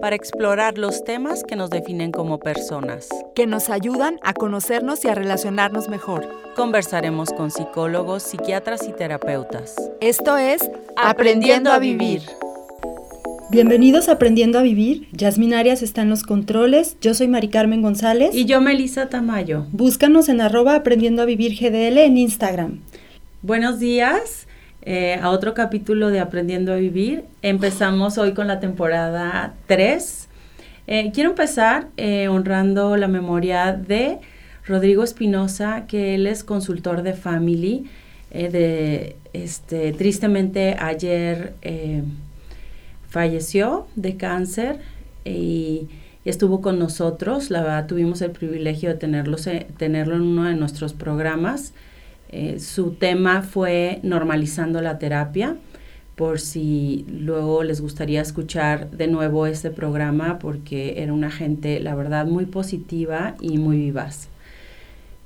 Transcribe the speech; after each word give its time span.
para 0.00 0.16
explorar 0.16 0.78
los 0.78 1.02
temas 1.04 1.42
que 1.42 1.56
nos 1.56 1.70
definen 1.70 2.12
como 2.12 2.38
personas. 2.38 3.08
que 3.34 3.46
nos 3.46 3.70
ayudan 3.70 4.18
a 4.22 4.32
conocernos 4.34 5.04
y 5.04 5.08
a 5.08 5.14
relacionarnos 5.14 5.88
mejor. 5.88 6.28
Conversaremos 6.56 7.30
con 7.30 7.52
psicólogos, 7.52 8.24
psiquiatras 8.24 8.88
y 8.88 8.92
terapeutas. 8.92 9.76
Esto 10.00 10.36
es 10.36 10.68
Aprendiendo 10.96 11.70
a 11.70 11.78
Vivir. 11.78 12.22
Bienvenidos 13.50 14.08
a 14.08 14.12
Aprendiendo 14.12 14.58
a 14.58 14.62
Vivir. 14.62 15.08
Yasmin 15.12 15.54
Arias 15.54 15.82
está 15.82 16.02
en 16.02 16.10
los 16.10 16.24
controles. 16.24 16.96
Yo 17.00 17.14
soy 17.14 17.28
Mari 17.28 17.48
Carmen 17.48 17.80
González. 17.80 18.34
Y 18.34 18.44
yo, 18.44 18.60
Melissa 18.60 19.08
Tamayo. 19.08 19.66
Búscanos 19.70 20.28
en 20.28 20.40
arroba 20.40 20.74
Aprendiendo 20.74 21.22
a 21.22 21.26
Vivir 21.26 21.54
GDL 21.54 21.98
en 21.98 22.18
Instagram. 22.18 22.80
Buenos 23.42 23.78
días 23.78 24.47
eh, 24.90 25.20
a 25.20 25.28
otro 25.28 25.52
capítulo 25.52 26.08
de 26.08 26.18
Aprendiendo 26.18 26.72
a 26.72 26.76
Vivir. 26.76 27.24
Empezamos 27.42 28.16
hoy 28.16 28.32
con 28.32 28.46
la 28.46 28.58
temporada 28.58 29.52
3. 29.66 30.28
Eh, 30.86 31.10
quiero 31.12 31.28
empezar 31.28 31.88
eh, 31.98 32.28
honrando 32.28 32.96
la 32.96 33.06
memoria 33.06 33.74
de 33.74 34.18
Rodrigo 34.66 35.04
Espinosa, 35.04 35.84
que 35.86 36.14
él 36.14 36.26
es 36.26 36.42
consultor 36.42 37.02
de 37.02 37.12
Family. 37.12 37.84
de, 38.30 39.16
este, 39.34 39.92
tristemente 39.92 40.74
ayer 40.80 41.52
falleció 43.10 43.88
de 43.94 44.16
cáncer 44.16 44.78
y, 45.26 45.86
y 46.24 46.30
estuvo 46.30 46.62
con 46.62 46.78
nosotros. 46.78 47.50
La 47.50 47.60
verdad, 47.60 47.86
tuvimos 47.86 48.22
el 48.22 48.30
privilegio 48.30 48.88
de 48.88 48.94
tenerlo, 48.94 49.36
tenerlo 49.76 50.16
en 50.16 50.22
uno 50.22 50.44
de 50.44 50.54
nuestros 50.54 50.94
programas. 50.94 51.74
Eh, 52.30 52.60
su 52.60 52.92
tema 52.92 53.42
fue 53.42 54.00
normalizando 54.02 54.80
la 54.82 54.98
terapia, 54.98 55.56
por 56.14 56.40
si 56.40 57.06
luego 57.08 57.62
les 57.62 57.80
gustaría 57.80 58.20
escuchar 58.20 58.90
de 58.90 59.06
nuevo 59.06 59.46
este 59.46 59.70
programa, 59.70 60.38
porque 60.38 61.00
era 61.02 61.12
una 61.12 61.30
gente, 61.30 61.80
la 61.80 61.94
verdad, 61.94 62.26
muy 62.26 62.44
positiva 62.44 63.36
y 63.40 63.58
muy 63.58 63.78
vivaz. 63.78 64.28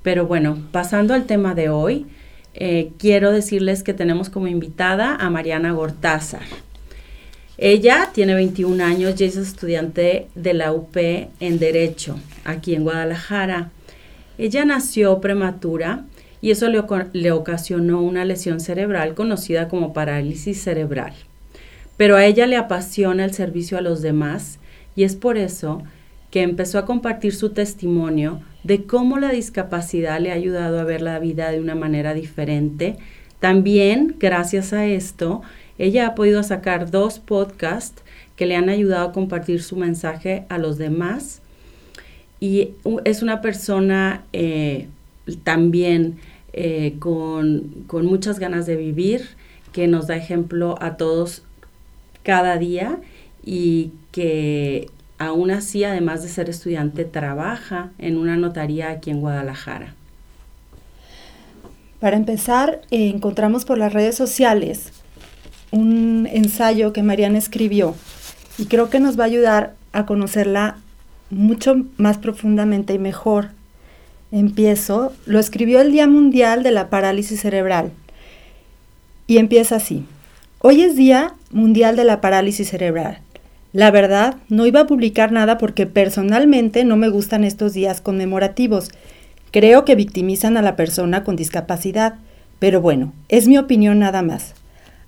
Pero 0.03 0.27
bueno, 0.27 0.59
pasando 0.71 1.15
al 1.15 1.25
tema 1.25 1.55
de 1.55 1.71
hoy, 1.71 2.07
eh, 2.55 2.93
quiero 2.99 3.33
decirles 3.33 3.83
que 3.83 3.95
tenemos 3.95 4.29
como 4.29 4.47
invitada 4.47 5.17
a 5.17 5.31
Mariana 5.31 5.73
Gortázar. 5.73 6.43
Ella 7.57 8.11
tiene 8.13 8.35
21 8.35 8.83
años 8.85 9.21
y 9.21 9.25
es 9.25 9.37
estudiante 9.37 10.27
de 10.35 10.53
la 10.53 10.73
UP 10.73 10.97
en 11.41 11.59
Derecho, 11.59 12.19
aquí 12.45 12.75
en 12.75 12.83
Guadalajara. 12.83 13.71
Ella 14.37 14.65
nació 14.65 15.21
prematura 15.21 16.05
y 16.43 16.51
eso 16.51 16.69
le, 16.69 16.83
le 17.15 17.33
ocasionó 17.33 18.03
una 18.03 18.27
lesión 18.27 18.61
cerebral 18.61 19.15
conocida 19.15 19.69
como 19.69 19.95
parálisis 19.95 20.61
cerebral. 20.61 21.15
Pero 21.97 22.17
a 22.17 22.27
ella 22.27 22.47
le 22.47 22.57
apasiona 22.57 23.25
el 23.25 23.33
servicio 23.33 23.79
a 23.79 23.81
los 23.81 24.03
demás 24.03 24.59
y 24.97 25.05
es 25.05 25.17
por 25.17 25.39
eso 25.39 25.83
que 26.33 26.43
empezó 26.43 26.79
a 26.79 26.85
compartir 26.85 27.35
su 27.35 27.51
testimonio 27.51 28.41
de 28.65 28.85
cómo 28.85 29.19
la 29.19 29.31
discapacidad 29.31 30.21
le 30.21 30.33
ha 30.33 30.35
ayudado 30.35 30.81
a 30.81 30.85
ver 30.85 31.01
la 31.01 31.19
vida 31.21 31.51
de 31.51 31.61
una 31.61 31.77
manera 31.77 32.13
diferente. 32.13 32.97
También, 33.39 34.17
gracias 34.19 34.73
a 34.73 34.85
esto, 34.87 35.43
ella 35.79 36.09
ha 36.09 36.15
podido 36.15 36.43
sacar 36.43 36.91
dos 36.91 37.19
podcasts 37.21 38.03
que 38.35 38.47
le 38.47 38.57
han 38.57 38.69
ayudado 38.69 39.09
a 39.09 39.13
compartir 39.13 39.63
su 39.63 39.77
mensaje 39.77 40.45
a 40.49 40.59
los 40.59 40.79
demás. 40.79 41.41
Y 42.41 42.71
es 43.05 43.23
una 43.23 43.41
persona 43.41 44.25
eh, 44.33 44.89
también 45.45 46.17
eh, 46.53 46.97
con, 46.99 47.85
con 47.87 48.07
muchas 48.07 48.39
ganas 48.39 48.67
de 48.67 48.77
vivir, 48.77 49.29
que 49.73 49.89
nos 49.89 50.07
da 50.07 50.17
ejemplo 50.17 50.77
a 50.81 50.97
todos 50.97 51.43
cada 52.23 52.59
día 52.59 52.99
y 53.45 53.93
que 54.11 54.89
aún 55.19 55.51
así, 55.51 55.85
además 55.85 56.23
de 56.23 56.29
ser 56.29 56.51
estudiante, 56.51 57.05
trabaja 57.05 57.91
en 57.99 58.17
una 58.17 58.37
notaría 58.37 58.91
aquí 58.91 59.11
en 59.11 59.21
Guadalajara. 59.21 59.95
Para 62.01 62.17
empezar, 62.17 62.81
eh, 62.91 63.09
encontramos 63.09 63.65
por 63.65 63.79
las 63.79 63.93
redes 63.93 64.17
sociales 64.17 64.93
un 65.71 66.29
ensayo 66.31 66.93
que 66.93 67.03
Mariana 67.03 67.39
escribió 67.39 67.95
y 68.59 68.67
creo 68.67 68.91
que 68.91 69.01
nos 69.01 69.19
va 69.19 69.25
a 69.25 69.29
ayudar 69.29 69.75
a 69.93 70.05
conocerla 70.05 70.79
mucho 71.31 71.87
más 71.97 72.19
profundamente 72.19 72.93
y 72.93 72.99
mejor. 72.99 73.51
Empiezo, 74.33 75.13
lo 75.27 75.39
escribió 75.39 75.83
el 75.83 75.93
Día 75.93 76.07
Mundial 76.07 76.63
de 76.63 76.71
la 76.71 76.89
Parálisis 76.89 77.43
Cerebral 77.43 77.93
y 79.27 79.37
empieza 79.37 79.77
así. 79.77 80.07
Hoy 80.61 80.81
es 80.81 80.97
Día 80.97 81.35
Mundial 81.51 81.97
de 81.97 82.05
la 82.05 82.23
Parálisis 82.23 82.71
Cerebral. 82.71 83.19
La 83.75 83.91
verdad, 83.91 84.37
no 84.49 84.65
iba 84.67 84.81
a 84.81 84.87
publicar 84.87 85.33
nada 85.33 85.59
porque 85.59 85.85
personalmente 85.85 86.83
no 86.85 86.97
me 86.97 87.11
gustan 87.11 87.45
estos 87.45 87.75
días 87.75 88.01
conmemorativos. 88.01 88.91
Creo 89.51 89.85
que 89.85 89.97
victimizan 89.97 90.57
a 90.57 90.63
la 90.63 90.77
persona 90.77 91.25
con 91.25 91.37
discapacidad, 91.37 92.15
pero 92.59 92.81
bueno, 92.81 93.13
es 93.29 93.49
mi 93.49 93.59
opinión 93.59 93.99
nada 93.99 94.23
más. 94.23 94.55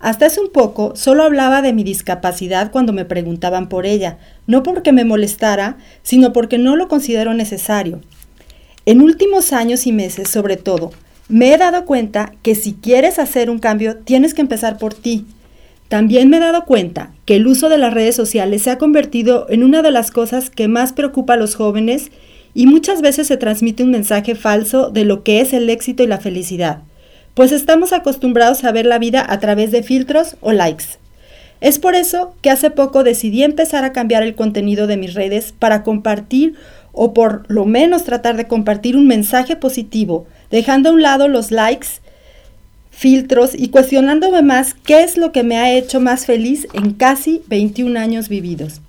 Hasta 0.01 0.27
hace 0.27 0.39
un 0.39 0.53
poco 0.53 0.97
solo 0.97 1.23
hablaba 1.23 1.62
de 1.62 1.73
mi 1.73 1.83
discapacidad 1.83 2.71
cuando 2.71 2.93
me 2.93 3.06
preguntaban 3.06 3.71
por 3.71 3.87
ella, 3.87 4.19
no 4.47 4.62
porque 4.62 4.93
me 4.93 5.06
molestara, 5.06 5.79
sino 6.03 6.35
porque 6.35 6.59
no 6.59 6.77
lo 6.77 6.89
considero 6.89 7.33
necesario. 7.33 8.03
En 8.87 9.00
últimos 9.00 9.55
años 9.55 9.87
y 9.87 9.93
meses, 9.93 10.28
sobre 10.28 10.59
todo, 10.59 10.93
me 11.28 11.55
he 11.55 11.56
dado 11.56 11.87
cuenta 11.87 12.34
que 12.43 12.55
si 12.55 12.75
quieres 12.75 13.19
hacer 13.19 13.49
un 13.49 13.59
cambio, 13.59 13.97
tienes 13.97 14.34
que 14.34 14.43
empezar 14.43 14.77
por 14.77 14.93
ti. 14.93 15.25
También 15.89 16.28
me 16.28 16.37
he 16.37 16.41
dado 16.41 16.67
cuenta 16.67 17.11
que 17.25 17.37
el 17.37 17.47
uso 17.47 17.71
de 17.71 17.78
las 17.78 17.94
redes 17.94 18.15
sociales 18.15 18.61
se 18.61 18.71
ha 18.71 18.77
convertido 18.77 19.47
en 19.49 19.65
una 19.65 19.81
de 19.81 19.91
las 19.91 20.11
cosas 20.11 20.50
que 20.50 20.69
más 20.69 20.93
preocupa 20.93 21.33
a 21.33 21.39
los 21.39 21.55
jóvenes 21.55 22.11
y 22.53 22.67
muchas 22.67 23.00
veces 23.00 23.27
se 23.27 23.39
transmite 23.39 23.83
un 23.83 23.91
mensaje 23.91 24.34
falso 24.34 24.91
de 24.91 25.06
lo 25.06 25.23
que 25.23 25.41
es 25.41 25.55
el 25.55 25.71
éxito 25.71 26.03
y 26.03 26.06
la 26.06 26.19
felicidad, 26.19 26.83
pues 27.33 27.53
estamos 27.53 27.94
acostumbrados 27.94 28.65
a 28.65 28.73
ver 28.73 28.84
la 28.84 28.99
vida 28.99 29.25
a 29.27 29.41
través 29.41 29.73
de 29.73 29.83
filtros 29.83 30.37
o 30.41 30.53
likes. 30.53 30.84
Es 31.61 31.78
por 31.78 31.94
eso 31.94 32.34
que 32.43 32.50
hace 32.50 32.71
poco 32.71 33.05
decidí 33.05 33.43
empezar 33.43 33.84
a 33.84 33.93
cambiar 33.93 34.23
el 34.23 34.34
contenido 34.34 34.87
de 34.87 34.99
mis 34.99 35.15
redes 35.15 35.55
para 35.59 35.83
compartir 35.83 36.55
o 36.94 37.12
por 37.12 37.44
lo 37.49 37.65
menos 37.66 38.05
tratar 38.05 38.37
de 38.37 38.47
compartir 38.47 38.97
un 38.97 39.06
mensaje 39.06 39.56
positivo, 39.56 40.27
dejando 40.50 40.88
a 40.88 40.93
un 40.93 41.03
lado 41.03 41.28
los 41.28 41.50
likes, 41.50 41.88
filtros 42.91 43.50
y 43.55 43.69
cuestionándome 43.69 44.43
más 44.43 44.75
qué 44.75 45.03
es 45.03 45.16
lo 45.16 45.32
que 45.32 45.43
me 45.43 45.59
ha 45.59 45.72
hecho 45.75 46.00
más 46.00 46.27
feliz 46.27 46.69
en 46.72 46.93
casi 46.93 47.43
21 47.49 47.99
años 47.99 48.28
vividos. 48.28 48.81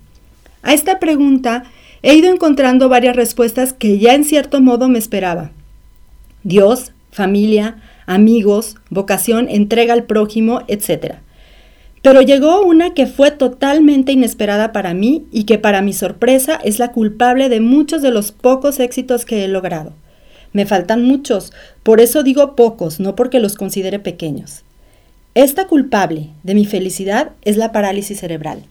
A 0.62 0.72
esta 0.72 0.98
pregunta 0.98 1.64
he 2.02 2.14
ido 2.14 2.32
encontrando 2.32 2.88
varias 2.88 3.16
respuestas 3.16 3.72
que 3.72 3.98
ya 3.98 4.14
en 4.14 4.24
cierto 4.24 4.60
modo 4.60 4.88
me 4.88 4.98
esperaba. 4.98 5.50
Dios, 6.44 6.92
familia, 7.10 7.82
amigos, 8.06 8.76
vocación, 8.88 9.48
entrega 9.48 9.92
al 9.92 10.04
prójimo, 10.04 10.62
etc. 10.68 11.16
Pero 12.06 12.22
llegó 12.22 12.64
una 12.64 12.94
que 12.94 13.08
fue 13.08 13.32
totalmente 13.32 14.12
inesperada 14.12 14.70
para 14.70 14.94
mí 14.94 15.26
y 15.32 15.42
que 15.42 15.58
para 15.58 15.82
mi 15.82 15.92
sorpresa 15.92 16.54
es 16.62 16.78
la 16.78 16.92
culpable 16.92 17.48
de 17.48 17.58
muchos 17.58 18.00
de 18.00 18.12
los 18.12 18.30
pocos 18.30 18.78
éxitos 18.78 19.24
que 19.24 19.44
he 19.44 19.48
logrado. 19.48 19.92
Me 20.52 20.66
faltan 20.66 21.02
muchos, 21.02 21.52
por 21.82 22.00
eso 22.00 22.22
digo 22.22 22.54
pocos, 22.54 23.00
no 23.00 23.16
porque 23.16 23.40
los 23.40 23.56
considere 23.56 23.98
pequeños. 23.98 24.62
Esta 25.34 25.66
culpable 25.66 26.28
de 26.44 26.54
mi 26.54 26.64
felicidad 26.64 27.32
es 27.42 27.56
la 27.56 27.72
parálisis 27.72 28.20
cerebral. 28.20 28.62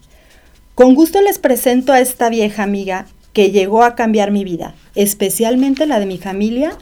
Con 0.73 0.95
gusto 0.95 1.19
les 1.21 1.37
presento 1.37 1.91
a 1.91 1.99
esta 1.99 2.29
vieja 2.29 2.63
amiga 2.63 3.05
que 3.33 3.51
llegó 3.51 3.83
a 3.83 3.95
cambiar 3.95 4.31
mi 4.31 4.45
vida, 4.45 4.75
especialmente 4.95 5.85
la 5.87 5.99
de 5.99 6.05
mi 6.05 6.19
familia, 6.19 6.77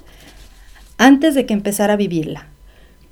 antes 1.00 1.34
de 1.34 1.48
que 1.48 1.56
empezara 1.56 1.94
a 1.94 1.98
vivirla, 1.98 2.53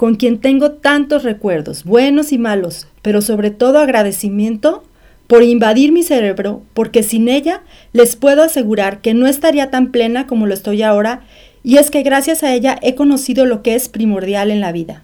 con 0.02 0.16
quien 0.16 0.40
tengo 0.40 0.72
tantos 0.72 1.22
recuerdos, 1.22 1.84
buenos 1.84 2.32
y 2.32 2.40
malos, 2.40 2.88
pero 3.04 3.22
sobre 3.22 3.52
todo 3.52 3.78
agradecimiento 3.78 4.84
por 5.28 5.44
invadir 5.44 5.92
mi 5.92 6.02
cerebro, 6.02 6.64
porque 6.74 7.04
sin 7.04 7.30
ella 7.30 7.62
les 7.94 8.16
puedo 8.16 8.42
asegurar 8.42 9.02
que 9.02 9.14
no 9.14 9.28
estaría 9.28 9.70
tan 9.70 9.92
plena 9.92 10.26
como 10.26 10.48
lo 10.48 10.56
estoy 10.56 10.82
ahora, 10.82 11.22
y 11.64 11.78
es 11.78 11.92
que 11.92 12.02
gracias 12.02 12.42
a 12.42 12.52
ella 12.52 12.80
he 12.82 12.96
conocido 12.96 13.46
lo 13.46 13.62
que 13.62 13.76
es 13.76 13.90
primordial 13.90 14.50
en 14.50 14.60
la 14.60 14.72
vida. 14.72 15.04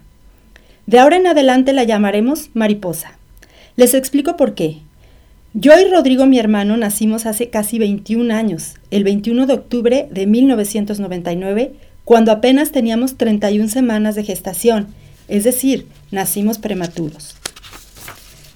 De 0.86 0.98
ahora 0.98 1.16
en 1.16 1.28
adelante 1.28 1.72
la 1.72 1.84
llamaremos 1.84 2.50
mariposa. 2.54 3.16
Les 3.76 3.94
explico 3.94 4.36
por 4.36 4.54
qué. 4.54 4.78
Yo 5.54 5.78
y 5.78 5.88
Rodrigo, 5.88 6.26
mi 6.26 6.40
hermano, 6.40 6.76
nacimos 6.76 7.24
hace 7.24 7.50
casi 7.50 7.78
21 7.78 8.34
años, 8.34 8.74
el 8.90 9.04
21 9.04 9.46
de 9.46 9.54
octubre 9.54 10.08
de 10.10 10.26
1999, 10.26 11.72
cuando 12.08 12.32
apenas 12.32 12.72
teníamos 12.72 13.18
31 13.18 13.68
semanas 13.68 14.14
de 14.14 14.24
gestación, 14.24 14.86
es 15.28 15.44
decir, 15.44 15.88
nacimos 16.10 16.56
prematuros. 16.56 17.36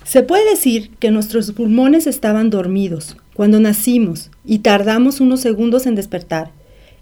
Se 0.05 0.23
puede 0.23 0.49
decir 0.49 0.89
que 0.99 1.11
nuestros 1.11 1.53
pulmones 1.53 2.07
estaban 2.07 2.49
dormidos 2.49 3.19
cuando 3.35 3.61
nacimos 3.61 4.31
y 4.43 4.61
tardamos 4.61 5.21
unos 5.21 5.41
segundos 5.41 5.85
en 5.85 5.97
despertar. 5.97 6.51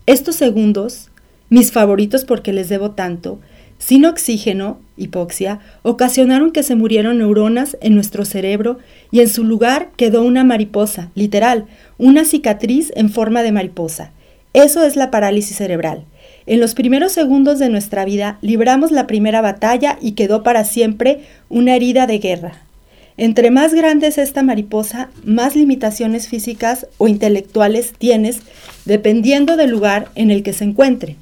Estos 0.06 0.34
segundos, 0.34 1.10
mis 1.50 1.70
favoritos 1.70 2.24
porque 2.24 2.52
les 2.52 2.68
debo 2.68 2.90
tanto, 2.90 3.38
sin 3.78 4.04
oxígeno, 4.04 4.80
hipoxia, 4.96 5.60
ocasionaron 5.82 6.50
que 6.50 6.64
se 6.64 6.74
murieron 6.74 7.18
neuronas 7.18 7.76
en 7.80 7.94
nuestro 7.94 8.24
cerebro 8.24 8.78
y 9.12 9.20
en 9.20 9.28
su 9.28 9.44
lugar 9.44 9.92
quedó 9.96 10.24
una 10.24 10.42
mariposa, 10.42 11.12
literal, 11.14 11.66
una 11.96 12.24
cicatriz 12.24 12.92
en 12.96 13.08
forma 13.08 13.44
de 13.44 13.52
mariposa. 13.52 14.10
Eso 14.52 14.82
es 14.82 14.96
la 14.96 15.12
parálisis 15.12 15.56
cerebral. 15.56 16.06
En 16.46 16.60
los 16.60 16.74
primeros 16.74 17.12
segundos 17.12 17.58
de 17.58 17.68
nuestra 17.68 18.04
vida 18.04 18.38
libramos 18.40 18.90
la 18.90 19.06
primera 19.06 19.40
batalla 19.40 19.98
y 20.00 20.12
quedó 20.12 20.42
para 20.42 20.64
siempre 20.64 21.20
una 21.48 21.76
herida 21.76 22.06
de 22.06 22.18
guerra. 22.18 22.62
Entre 23.16 23.50
más 23.50 23.74
grande 23.74 24.06
es 24.06 24.16
esta 24.16 24.42
mariposa, 24.42 25.10
más 25.24 25.54
limitaciones 25.54 26.28
físicas 26.28 26.86
o 26.96 27.06
intelectuales 27.06 27.92
tienes 27.98 28.40
dependiendo 28.86 29.56
del 29.56 29.70
lugar 29.70 30.08
en 30.14 30.30
el 30.30 30.42
que 30.42 30.54
se 30.54 30.64
encuentre. 30.64 31.16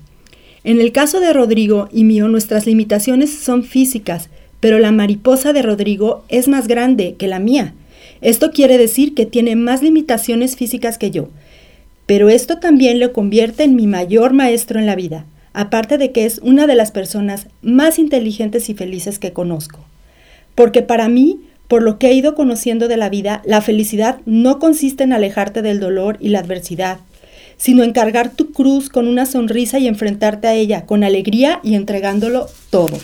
En 0.63 0.81
el 0.81 0.93
caso 0.93 1.19
de 1.19 1.33
Rodrigo 1.33 1.89
y 1.93 2.05
mío, 2.05 2.29
nuestras 2.29 2.67
limitaciones 2.67 3.37
son 3.37 3.65
físicas, 3.65 4.29
pero 4.61 4.79
la 4.79 4.93
mariposa 4.93 5.53
de 5.53 5.63
Rodrigo 5.63 6.25
es 6.29 6.47
más 6.47 6.69
grande 6.69 7.17
que 7.19 7.27
la 7.27 7.39
mía. 7.39 7.75
Esto 8.21 8.51
quiere 8.51 8.79
decir 8.79 9.15
que 9.15 9.27
tiene 9.27 9.57
más 9.57 9.83
limitaciones 9.83 10.57
físicas 10.57 10.99
que 10.99 11.11
yo. 11.11 11.29
Pero 12.09 12.31
esto 12.31 12.57
también 12.59 13.01
lo 13.01 13.13
convierte 13.13 13.65
en 13.65 13.77
mi 13.77 13.87
mayor 13.87 14.33
maestro 14.33 14.79
en 14.81 14.87
la 14.87 14.97
vida, 14.97 15.27
aparte 15.53 15.99
de 15.99 16.11
que 16.11 16.25
es 16.25 16.39
una 16.43 16.67
de 16.67 16.75
las 16.75 16.91
personas 16.91 17.49
más 17.61 17.99
inteligentes 17.99 18.71
y 18.71 18.75
felices 18.75 19.19
que 19.19 19.35
conozco. 19.35 19.81
Porque 20.55 20.81
para 20.81 21.11
mí, 21.11 21.39
por 21.69 21.83
lo 21.83 21.99
que 21.99 22.07
he 22.09 22.15
ido 22.15 22.35
conociendo 22.35 22.89
de 22.89 22.97
la 22.97 23.11
vida, 23.11 23.43
la 23.45 23.61
felicidad 23.61 24.21
no 24.25 24.59
consiste 24.59 25.05
en 25.05 25.13
alejarte 25.13 25.61
del 25.61 25.81
dolor 25.81 26.17
y 26.19 26.31
la 26.31 26.39
adversidad, 26.39 27.01
sino 27.59 27.85
en 27.85 27.93
cargar 27.93 28.31
tu 28.31 28.53
cruz 28.53 28.89
con 28.89 29.07
una 29.07 29.27
sonrisa 29.27 29.79
y 29.79 29.87
enfrentarte 29.87 30.49
a 30.49 30.55
ella 30.55 30.87
con 30.87 31.05
alegría 31.05 31.61
y 31.63 31.75
entregándolo 31.75 32.47
todo. 32.71 32.99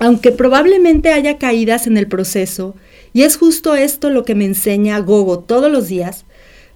Aunque 0.00 0.32
probablemente 0.32 1.12
haya 1.12 1.38
caídas 1.38 1.86
en 1.86 1.96
el 1.96 2.08
proceso, 2.08 2.74
y 3.12 3.22
es 3.22 3.36
justo 3.36 3.76
esto 3.76 4.10
lo 4.10 4.24
que 4.24 4.34
me 4.34 4.46
enseña 4.46 4.98
Gogo 4.98 5.38
todos 5.38 5.70
los 5.70 5.86
días, 5.86 6.24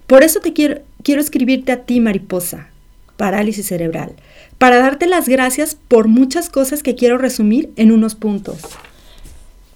por 0.07 0.23
eso 0.23 0.39
te 0.39 0.53
quiero, 0.53 0.81
quiero 1.03 1.21
escribirte 1.21 1.71
a 1.71 1.83
ti, 1.83 1.99
mariposa, 1.99 2.69
parálisis 3.17 3.67
cerebral, 3.67 4.13
para 4.57 4.77
darte 4.77 5.05
las 5.07 5.27
gracias 5.27 5.75
por 5.75 6.07
muchas 6.07 6.49
cosas 6.49 6.83
que 6.83 6.95
quiero 6.95 7.17
resumir 7.17 7.71
en 7.75 7.91
unos 7.91 8.15
puntos. 8.15 8.59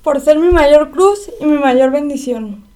Por 0.04 0.22
ser 0.22 0.40
mi 0.40 0.50
mayor 0.50 0.92
cruz 0.92 1.30
y 1.40 1.46
mi 1.46 1.58
mayor 1.58 1.92
bendición 1.92 2.70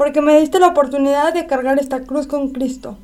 porque 0.00 0.22
me 0.22 0.40
diste 0.40 0.58
la 0.58 0.68
oportunidad 0.68 1.34
de 1.34 1.46
cargar 1.46 1.78
esta 1.78 2.04
cruz 2.04 2.26
con 2.26 2.52
Cristo, 2.52 2.96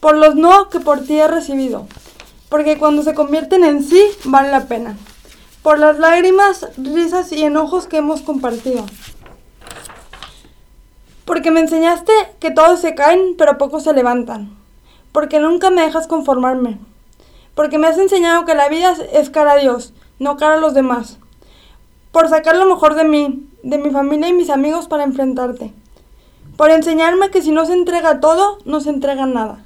por 0.00 0.18
los 0.18 0.34
no 0.34 0.68
que 0.68 0.80
por 0.80 1.00
ti 1.00 1.18
he 1.18 1.26
recibido, 1.26 1.86
porque 2.50 2.76
cuando 2.76 3.02
se 3.02 3.14
convierten 3.14 3.64
en 3.64 3.82
sí 3.82 4.02
vale 4.24 4.50
la 4.50 4.66
pena, 4.66 4.98
por 5.62 5.78
las 5.78 5.98
lágrimas, 5.98 6.66
risas 6.76 7.32
y 7.32 7.42
enojos 7.42 7.86
que 7.86 7.96
hemos 7.96 8.20
compartido. 8.20 8.84
Porque 11.26 11.50
me 11.50 11.60
enseñaste 11.60 12.12
que 12.40 12.50
todos 12.50 12.80
se 12.80 12.94
caen, 12.94 13.34
pero 13.36 13.58
pocos 13.58 13.82
se 13.82 13.92
levantan. 13.92 14.56
Porque 15.12 15.38
nunca 15.38 15.68
me 15.68 15.82
dejas 15.82 16.06
conformarme. 16.06 16.78
Porque 17.54 17.76
me 17.76 17.88
has 17.88 17.98
enseñado 17.98 18.46
que 18.46 18.54
la 18.54 18.70
vida 18.70 18.94
es 19.12 19.28
cara 19.28 19.52
a 19.52 19.56
Dios, 19.56 19.92
no 20.18 20.38
cara 20.38 20.54
a 20.54 20.60
los 20.60 20.72
demás. 20.72 21.18
Por 22.12 22.30
sacar 22.30 22.56
lo 22.56 22.64
mejor 22.64 22.94
de 22.94 23.04
mí, 23.04 23.46
de 23.62 23.76
mi 23.76 23.90
familia 23.90 24.28
y 24.28 24.32
mis 24.32 24.48
amigos 24.48 24.88
para 24.88 25.04
enfrentarte 25.04 25.74
por 26.56 26.70
enseñarme 26.70 27.30
que 27.30 27.42
si 27.42 27.52
no 27.52 27.66
se 27.66 27.74
entrega 27.74 28.20
todo, 28.20 28.58
no 28.64 28.80
se 28.80 28.90
entrega 28.90 29.26
nada, 29.26 29.62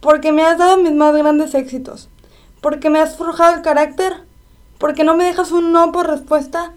porque 0.00 0.32
me 0.32 0.42
has 0.42 0.58
dado 0.58 0.76
mis 0.76 0.92
más 0.92 1.14
grandes 1.14 1.54
éxitos, 1.54 2.08
porque 2.60 2.90
me 2.90 2.98
has 2.98 3.16
forjado 3.16 3.54
el 3.54 3.62
carácter, 3.62 4.24
porque 4.78 5.04
no 5.04 5.16
me 5.16 5.24
dejas 5.24 5.52
un 5.52 5.72
no 5.72 5.92
por 5.92 6.08
respuesta, 6.08 6.72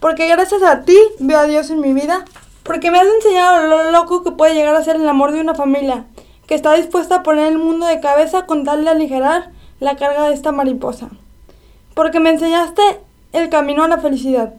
porque 0.00 0.28
gracias 0.28 0.62
a 0.62 0.82
ti 0.82 0.98
veo 1.20 1.38
a 1.38 1.46
Dios 1.46 1.70
en 1.70 1.80
mi 1.80 1.92
vida, 1.92 2.24
porque 2.70 2.92
me 2.92 3.00
has 3.00 3.06
enseñado 3.08 3.66
lo 3.66 3.90
loco 3.90 4.22
que 4.22 4.30
puede 4.30 4.54
llegar 4.54 4.76
a 4.76 4.84
ser 4.84 4.94
el 4.94 5.08
amor 5.08 5.32
de 5.32 5.40
una 5.40 5.56
familia, 5.56 6.04
que 6.46 6.54
está 6.54 6.72
dispuesta 6.74 7.16
a 7.16 7.22
poner 7.24 7.48
el 7.48 7.58
mundo 7.58 7.84
de 7.84 7.98
cabeza 7.98 8.46
con 8.46 8.62
tal 8.62 8.84
de 8.84 8.90
aligerar 8.90 9.50
la 9.80 9.96
carga 9.96 10.28
de 10.28 10.34
esta 10.34 10.52
mariposa, 10.52 11.08
porque 11.94 12.20
me 12.20 12.30
enseñaste 12.30 12.80
el 13.32 13.48
camino 13.48 13.82
a 13.82 13.88
la 13.88 13.98
felicidad, 13.98 14.54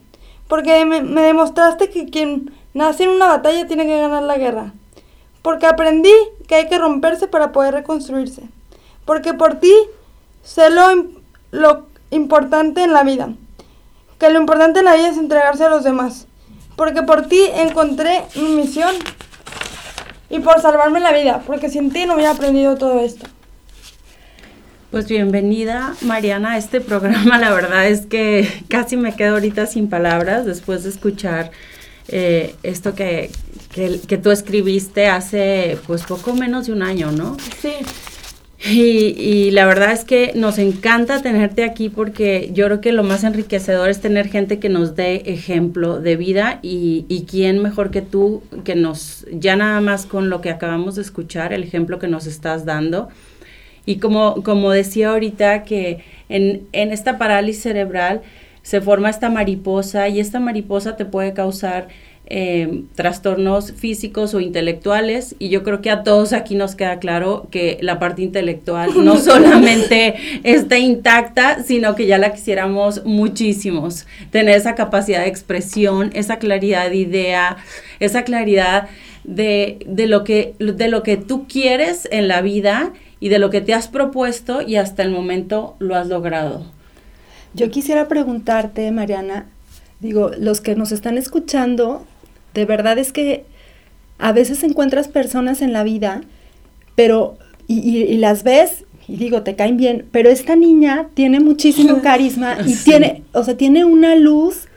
porque 0.50 0.84
me, 0.84 1.22
demostraste 1.22 1.90
que 1.90 2.08
quien 2.08 2.52
Nací 2.74 3.04
en 3.04 3.12
una 3.12 3.28
batalla 3.28 3.66
tiene 3.66 3.86
que 3.86 4.02
ganar 4.02 4.24
la 4.24 4.38
guerra. 4.38 4.74
Porque 5.42 5.66
aprendí 5.66 6.12
que 6.50 6.56
hay 6.56 6.68
que 6.68 6.78
romperse 6.78 7.30
para 7.30 7.54
poder 7.54 7.76
reconstruirse. 7.76 8.44
Porque 9.06 9.34
por 9.34 9.56
ti 9.56 9.74
sé 10.44 10.70
lo, 10.70 10.84
lo 11.52 11.86
importante 12.10 12.84
en 12.84 12.92
la 12.92 13.04
vida. 13.04 13.30
Que 14.20 14.30
lo 14.30 14.40
importante 14.42 14.80
en 14.80 14.86
la 14.86 14.96
vida 14.96 15.08
es 15.08 15.18
entregarse 15.18 15.64
a 15.64 15.70
los 15.70 15.86
demás. 15.86 16.28
Porque 16.82 17.04
por 17.04 17.28
ti 17.28 17.40
encontré 17.58 18.24
mi 18.36 18.56
misión. 18.56 18.96
Y 20.32 20.40
por 20.40 20.60
salvarme 20.64 21.00
la 21.00 21.14
vida. 21.14 21.44
Porque 21.46 21.70
sin 21.70 21.92
ti 21.92 22.08
no 22.08 22.16
hubiera 22.16 22.32
aprendido 22.32 22.76
todo 22.76 23.02
esto. 23.02 23.28
Pues 24.90 25.08
bienvenida 25.08 25.94
Mariana 26.02 26.54
a 26.54 26.58
este 26.58 26.82
programa. 26.82 27.38
La 27.40 27.54
verdad 27.54 27.86
es 27.86 28.08
que 28.08 28.50
casi 28.68 28.98
me 28.98 29.16
quedo 29.16 29.36
ahorita 29.36 29.68
sin 29.68 29.92
palabras 29.92 30.48
después 30.48 30.82
de 30.82 30.90
escuchar 30.90 31.52
eh, 32.08 32.56
esto 32.64 32.96
que, 32.96 33.30
que, 33.76 34.18
tú 34.18 34.32
escribiste 34.32 35.06
hace 35.06 35.78
pues 35.86 36.02
poco 36.02 36.34
menos 36.34 36.66
de 36.66 36.74
un 36.74 36.82
año, 36.82 37.12
¿no? 37.12 37.38
Sí. 37.62 37.74
Y, 38.64 39.50
la 39.52 39.66
verdad 39.66 39.92
es 39.92 40.04
que 40.04 40.34
nos 40.36 40.60
encanta 40.60 41.22
tenerte 41.22 41.64
aquí 41.64 41.90
porque 41.90 42.52
yo 42.54 42.66
creo 42.68 42.80
que 42.80 42.92
lo 42.92 43.04
más 43.04 43.24
enriquecedor 43.24 43.90
es 43.90 44.02
tener 44.02 44.28
gente 44.28 44.60
que 44.60 44.70
nos 44.70 44.96
dé 44.96 45.24
ejemplo 45.26 46.00
de 46.00 46.16
vida 46.16 46.60
y, 46.62 47.06
y 47.10 47.26
quién 47.26 47.60
mejor 47.62 47.90
que 47.90 48.02
tú 48.02 48.44
que 48.64 48.76
nos, 48.76 49.26
ya 49.32 49.56
nada 49.56 49.82
más 49.82 50.06
con 50.06 50.30
lo 50.30 50.42
que 50.42 50.52
acabamos 50.52 50.96
de 50.96 51.02
escuchar, 51.02 51.54
el 51.54 51.64
ejemplo 51.64 51.98
que 51.98 52.08
nos 52.08 52.28
estás 52.28 52.64
dando. 52.64 53.10
Y 53.88 53.98
como, 53.98 54.44
como 54.44 54.70
decía 54.70 55.10
ahorita 55.10 55.64
que 55.64 56.04
en, 56.30 56.68
en 56.72 56.92
esta 56.92 57.18
parálisis 57.18 57.64
cerebral, 57.64 58.22
se 58.62 58.80
forma 58.80 59.10
esta 59.10 59.30
mariposa 59.30 60.08
y 60.08 60.20
esta 60.20 60.40
mariposa 60.40 60.96
te 60.96 61.06
puede 61.06 61.34
causar 61.34 61.88
eh, 62.34 62.84
trastornos 62.96 63.74
físicos 63.74 64.34
o 64.34 64.40
intelectuales 64.40 65.36
y 65.38 65.50
yo 65.50 65.64
creo 65.64 65.82
que 65.82 65.90
a 65.90 66.04
todos 66.04 66.32
aquí 66.32 66.56
nos 66.56 66.76
queda 66.76 66.98
claro 67.00 67.50
que 67.52 67.78
la 67.82 68.00
parte 68.00 68.22
intelectual 68.22 68.92
no 69.04 69.18
solamente 69.18 70.16
está 70.44 70.78
intacta, 70.78 71.62
sino 71.62 71.94
que 71.94 72.06
ya 72.06 72.18
la 72.18 72.32
quisiéramos 72.32 73.04
muchísimos, 73.04 74.08
tener 74.30 74.56
esa 74.56 74.76
capacidad 74.76 75.20
de 75.20 75.28
expresión, 75.28 76.10
esa 76.14 76.40
claridad 76.40 76.90
de 76.90 76.96
idea, 76.96 77.58
esa 78.00 78.24
claridad 78.24 78.88
de, 79.26 79.80
de, 79.86 80.08
lo, 80.08 80.24
que, 80.24 80.56
de 80.58 80.88
lo 80.88 81.04
que 81.04 81.18
tú 81.18 81.48
quieres 81.50 82.08
en 82.14 82.30
la 82.30 82.42
vida 82.42 82.94
y 83.20 83.28
de 83.28 83.40
lo 83.40 83.50
que 83.50 83.60
te 83.60 83.74
has 83.74 83.90
propuesto 83.90 84.62
y 84.62 84.78
hasta 84.78 85.04
el 85.04 85.12
momento 85.12 85.76
lo 85.80 85.98
has 85.98 86.08
logrado. 86.08 86.66
Yo 87.54 87.70
quisiera 87.70 88.08
preguntarte, 88.08 88.90
Mariana, 88.92 89.48
digo, 90.00 90.32
los 90.40 90.62
que 90.62 90.76
nos 90.76 90.94
están 90.94 91.18
escuchando, 91.18 92.06
de 92.54 92.66
verdad 92.66 92.98
es 92.98 93.12
que 93.12 93.46
a 94.18 94.32
veces 94.32 94.64
encuentras 94.64 95.08
personas 95.08 95.62
en 95.62 95.74
la 95.74 95.84
vida, 95.84 96.22
pero, 96.96 97.38
y, 97.68 98.18
las 98.18 98.44
ves, 98.44 98.86
y 99.08 99.18
digo, 99.18 99.42
te 99.42 99.56
caen 99.56 99.78
bien, 99.78 100.06
pero 100.12 100.30
esta 100.30 100.56
niña 100.56 101.08
tiene 101.14 101.40
muchísimo 101.40 102.02
carisma 102.04 102.58
y 102.66 102.76
tiene, 102.76 103.24
o 103.34 103.44
sea, 103.44 103.58
tiene 103.58 103.84
una 103.86 104.16
luz 104.16 104.68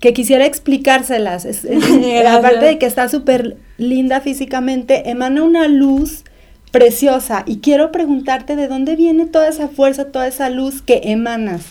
que 0.00 0.12
quisiera 0.12 0.46
explicárselas. 0.46 1.46
aparte 2.28 2.64
de 2.66 2.78
que 2.78 2.86
está 2.86 3.08
súper 3.08 3.56
linda 3.78 4.20
físicamente, 4.20 5.10
emana 5.10 5.42
una 5.42 5.66
luz 5.66 6.24
preciosa. 6.70 7.44
Y 7.46 7.58
quiero 7.58 7.90
preguntarte 7.90 8.56
de 8.56 8.68
dónde 8.68 8.96
viene 8.96 9.26
toda 9.26 9.48
esa 9.48 9.68
fuerza, 9.68 10.06
toda 10.06 10.26
esa 10.26 10.50
luz 10.50 10.82
que 10.82 11.00
emanas. 11.04 11.62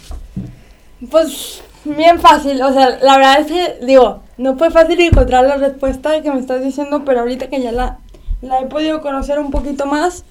Pues 1.12 1.62
bien 1.86 2.20
fácil, 2.20 2.62
o 2.62 2.72
sea, 2.74 2.98
la 3.02 3.18
verdad 3.18 3.40
es 3.40 3.48
que, 3.48 3.86
digo, 3.86 4.22
no 4.38 4.58
fue 4.58 4.72
fácil 4.72 5.00
encontrar 5.02 5.46
la 5.46 5.58
respuesta 5.58 6.22
que 6.22 6.32
me 6.32 6.40
estás 6.40 6.64
diciendo, 6.64 7.04
pero 7.06 7.22
ahorita 7.22 7.50
que 7.50 7.62
ya 7.62 7.72
la, 7.72 8.00
la 8.42 8.60
he 8.60 8.66
podido 8.66 9.02
conocer 9.02 9.40
un 9.40 9.52
poquito 9.52 9.86
más, 9.86 10.24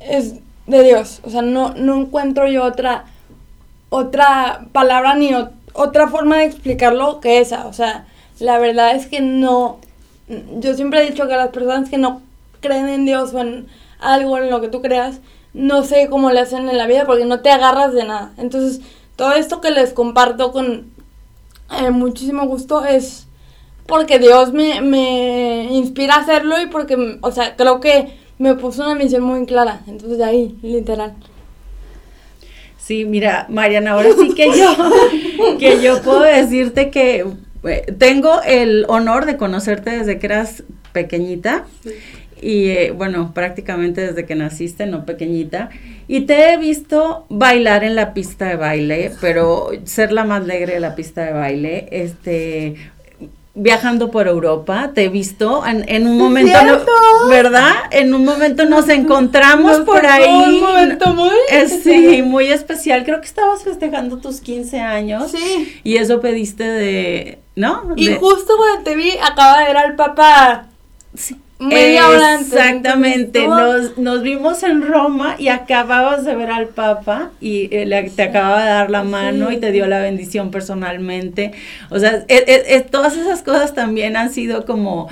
es 0.00 0.36
de 0.66 0.82
Dios. 0.82 1.20
O 1.24 1.30
sea, 1.30 1.42
no, 1.42 1.74
no 1.74 2.00
encuentro 2.00 2.46
yo 2.48 2.64
otra, 2.64 3.04
otra 3.88 4.66
palabra 4.72 5.14
ni 5.14 5.30
otra 5.72 6.08
forma 6.08 6.38
de 6.38 6.44
explicarlo 6.44 7.20
que 7.20 7.40
esa. 7.40 7.66
O 7.66 7.72
sea, 7.72 8.06
la 8.38 8.58
verdad 8.58 8.94
es 8.94 9.06
que 9.06 9.20
no, 9.20 9.78
yo 10.58 10.74
siempre 10.74 11.00
he 11.00 11.10
dicho 11.10 11.28
que 11.28 11.36
las 11.36 11.50
personas 11.50 11.90
que 11.90 11.98
no 11.98 12.22
creen 12.60 12.88
en 12.88 13.04
Dios 13.04 13.34
o 13.34 13.40
en 13.40 13.66
algo 14.00 14.38
en 14.38 14.50
lo 14.50 14.60
que 14.60 14.68
tú 14.68 14.80
creas, 14.80 15.20
no 15.52 15.82
sé 15.82 16.08
cómo 16.08 16.30
le 16.30 16.40
hacen 16.40 16.68
en 16.68 16.78
la 16.78 16.86
vida 16.86 17.04
porque 17.06 17.24
no 17.24 17.40
te 17.40 17.50
agarras 17.50 17.92
de 17.92 18.04
nada. 18.04 18.32
Entonces, 18.38 18.80
todo 19.20 19.34
esto 19.34 19.60
que 19.60 19.70
les 19.70 19.92
comparto 19.92 20.50
con 20.50 20.86
eh, 21.78 21.90
muchísimo 21.90 22.46
gusto 22.46 22.86
es 22.86 23.26
porque 23.86 24.18
Dios 24.18 24.54
me, 24.54 24.80
me 24.80 25.64
inspira 25.64 26.14
a 26.14 26.20
hacerlo 26.20 26.58
y 26.58 26.68
porque, 26.68 27.18
o 27.20 27.30
sea, 27.30 27.54
creo 27.54 27.80
que 27.80 28.16
me 28.38 28.54
puso 28.54 28.82
una 28.82 28.94
misión 28.94 29.22
muy 29.22 29.44
clara. 29.44 29.82
Entonces, 29.86 30.16
de 30.16 30.24
ahí, 30.24 30.58
literal. 30.62 31.12
Sí, 32.78 33.04
mira, 33.04 33.44
Mariana, 33.50 33.90
ahora 33.90 34.08
sí 34.18 34.32
que 34.34 34.56
yo, 34.56 34.74
que 35.58 35.82
yo 35.82 36.00
puedo 36.00 36.22
decirte 36.22 36.88
que 36.88 37.26
eh, 37.64 37.94
tengo 37.98 38.40
el 38.46 38.86
honor 38.88 39.26
de 39.26 39.36
conocerte 39.36 39.90
desde 39.90 40.18
que 40.18 40.26
eras 40.28 40.62
pequeñita. 40.94 41.66
Y 42.40 42.70
eh, 42.70 42.92
bueno, 42.96 43.32
prácticamente 43.34 44.00
desde 44.00 44.24
que 44.24 44.34
naciste, 44.34 44.86
no 44.86 45.04
pequeñita. 45.04 45.70
Y 46.08 46.22
te 46.22 46.52
he 46.52 46.56
visto 46.56 47.26
bailar 47.28 47.84
en 47.84 47.94
la 47.94 48.14
pista 48.14 48.46
de 48.46 48.56
baile, 48.56 49.12
pero 49.20 49.70
ser 49.84 50.12
la 50.12 50.24
más 50.24 50.42
alegre 50.42 50.74
de 50.74 50.80
la 50.80 50.94
pista 50.94 51.24
de 51.24 51.32
baile. 51.32 51.88
Este, 51.90 52.76
viajando 53.54 54.10
por 54.10 54.26
Europa, 54.26 54.92
te 54.94 55.04
he 55.04 55.08
visto 55.08 55.62
en, 55.66 56.06
un 56.06 56.16
momento, 56.16 56.58
¿verdad? 57.28 57.74
En 57.90 58.14
un 58.14 58.24
momento 58.24 58.64
nos 58.64 58.88
encontramos 58.88 59.80
por 59.80 60.06
ahí. 60.06 60.56
Un 60.56 60.60
momento 60.60 61.14
muy 61.14 61.30
sí, 61.82 62.22
muy 62.22 62.46
especial. 62.46 63.04
Creo 63.04 63.20
que 63.20 63.26
estabas 63.26 63.62
festejando 63.62 64.16
tus 64.16 64.40
15 64.40 64.80
años. 64.80 65.30
Sí. 65.30 65.80
Y 65.84 65.96
eso 65.96 66.20
pediste 66.20 66.64
de, 66.64 67.38
¿no? 67.54 67.92
Y 67.96 68.14
justo 68.14 68.54
cuando 68.56 68.82
te 68.82 68.96
vi, 68.96 69.12
acaba 69.22 69.58
de 69.60 69.66
ver 69.66 69.76
al 69.76 69.94
papá. 69.94 70.66
Sí 71.14 71.36
Media 71.60 72.08
hora 72.08 72.40
Exactamente, 72.40 73.46
nos, 73.46 73.98
nos, 73.98 74.22
vimos 74.22 74.62
en 74.62 74.80
Roma 74.80 75.36
y 75.38 75.48
acababas 75.48 76.24
de 76.24 76.34
ver 76.34 76.50
al 76.50 76.68
Papa 76.68 77.32
y 77.38 77.68
eh, 77.70 78.12
te 78.16 78.22
acababa 78.22 78.62
de 78.62 78.70
dar 78.70 78.90
la 78.90 79.04
mano 79.04 79.52
y 79.52 79.58
te 79.58 79.70
dio 79.70 79.86
la 79.86 80.00
bendición 80.00 80.50
personalmente. 80.50 81.52
O 81.90 81.98
sea, 81.98 82.24
todas 82.90 83.16
esas 83.16 83.42
cosas 83.42 83.74
también 83.74 84.16
han 84.16 84.32
sido 84.32 84.64
como, 84.64 85.08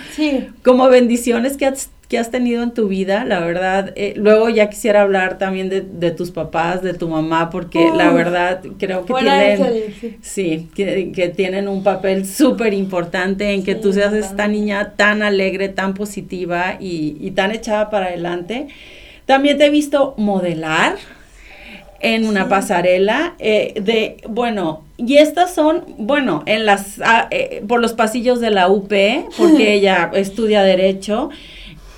como 0.63 0.89
bendiciones 0.89 1.59
que 1.59 1.67
has 1.67 1.91
que 2.09 2.19
has 2.19 2.31
tenido 2.31 2.63
en 2.63 2.73
tu 2.73 2.89
vida, 2.89 3.25
la 3.27 3.41
verdad. 3.41 3.93
Eh, 3.95 4.15
luego 4.17 4.49
ya 4.49 4.71
quisiera 4.71 5.03
hablar 5.03 5.37
también 5.37 5.69
de, 5.69 6.11
tus 6.11 6.31
papás, 6.31 6.83
de 6.83 6.95
tu 6.95 7.07
mamá, 7.09 7.51
porque 7.51 7.91
la 7.95 8.11
verdad 8.11 8.63
creo 8.79 9.05
que 9.05 9.13
tienen, 9.13 10.19
sí, 10.23 10.69
que, 10.75 11.33
tienen 11.37 11.69
un 11.69 11.83
papel 11.83 12.27
súper 12.27 12.73
importante 12.73 13.53
en 13.53 13.63
que 13.63 13.75
tú 13.75 13.93
seas 13.93 14.15
esta 14.15 14.49
niña 14.49 14.95
tan 14.97 15.23
alegre, 15.23 15.69
tan 15.69 15.93
positiva 15.93 16.77
y, 16.81 17.31
tan 17.33 17.51
echada 17.51 17.91
para 17.91 18.07
adelante. 18.07 18.69
También 19.27 19.59
te 19.59 19.67
he 19.67 19.71
visto 19.71 20.15
modelar 20.17 20.97
en 22.01 22.27
una 22.27 22.49
pasarela 22.49 23.35
eh, 23.39 23.75
de, 23.83 24.17
bueno, 24.27 24.85
y 24.97 25.19
estas 25.19 25.55
son, 25.55 25.85
bueno, 25.99 26.43
en 26.47 26.65
las, 26.65 27.01
ah, 27.05 27.29
eh, 27.31 27.63
por 27.69 27.81
los 27.83 27.93
pasillos 27.93 28.41
de 28.41 28.51
la 28.51 28.69
UP, 28.69 28.93
porque 29.37 29.75
ella 29.75 30.11
estudia 30.15 30.63
Derecho. 30.63 31.29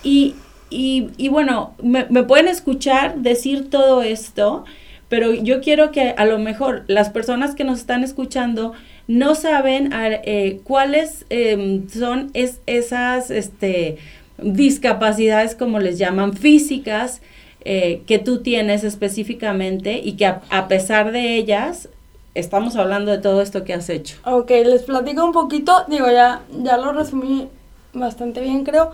Y, 0.02 0.34
y, 0.70 1.08
y 1.16 1.28
bueno, 1.28 1.74
me, 1.82 2.04
pueden 2.24 2.48
escuchar 2.48 3.18
decir 3.18 3.70
todo 3.70 4.02
esto, 4.02 4.64
pero 5.08 5.34
yo 5.34 5.60
quiero 5.60 5.90
que 5.90 6.14
a 6.16 6.24
lo 6.24 6.38
mejor 6.38 6.84
las 6.86 7.10
personas 7.10 7.54
que 7.54 7.64
nos 7.64 7.80
están 7.80 8.04
escuchando 8.04 8.72
no 9.08 9.34
saben 9.34 9.90
eh, 9.92 10.60
cuáles 10.62 11.26
em, 11.30 11.88
son 11.88 12.30
esas 12.32 13.30
este, 13.30 13.98
discapacidades, 14.38 15.54
como 15.56 15.80
les 15.80 15.98
llaman, 15.98 16.34
físicas, 16.34 17.20
eh, 17.64 18.02
que 18.06 18.18
tú 18.18 18.40
tienes 18.42 18.84
específicamente 18.84 20.00
y 20.02 20.12
que 20.12 20.26
a, 20.26 20.42
a, 20.48 20.68
pesar 20.68 21.12
de 21.12 21.36
ellas 21.36 21.88
estamos 22.34 22.76
hablando 22.76 23.10
de 23.10 23.18
todo 23.18 23.42
esto 23.42 23.64
que 23.64 23.74
has 23.74 23.90
hecho. 23.90 24.16
Ok, 24.24 24.50
les 24.50 24.82
platico 24.84 25.24
un 25.24 25.32
poquito, 25.32 25.84
digo, 25.88 26.06
ya, 26.10 26.42
ya 26.62 26.76
lo 26.78 26.92
resumí 26.92 27.48
bastante 27.92 28.40
bien 28.40 28.64
creo. 28.64 28.92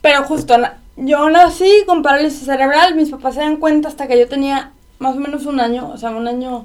Pero 0.00 0.24
justo, 0.24 0.54
yo 0.96 1.28
nací 1.30 1.70
con 1.86 2.02
parálisis 2.02 2.46
cerebral, 2.46 2.94
mis 2.94 3.10
papás 3.10 3.34
se 3.34 3.40
dan 3.40 3.56
cuenta 3.56 3.88
hasta 3.88 4.06
que 4.06 4.18
yo 4.18 4.28
tenía 4.28 4.72
más 4.98 5.16
o 5.16 5.20
menos 5.20 5.46
un 5.46 5.60
año, 5.60 5.90
o 5.92 5.98
sea, 5.98 6.10
un 6.10 6.26
año 6.26 6.64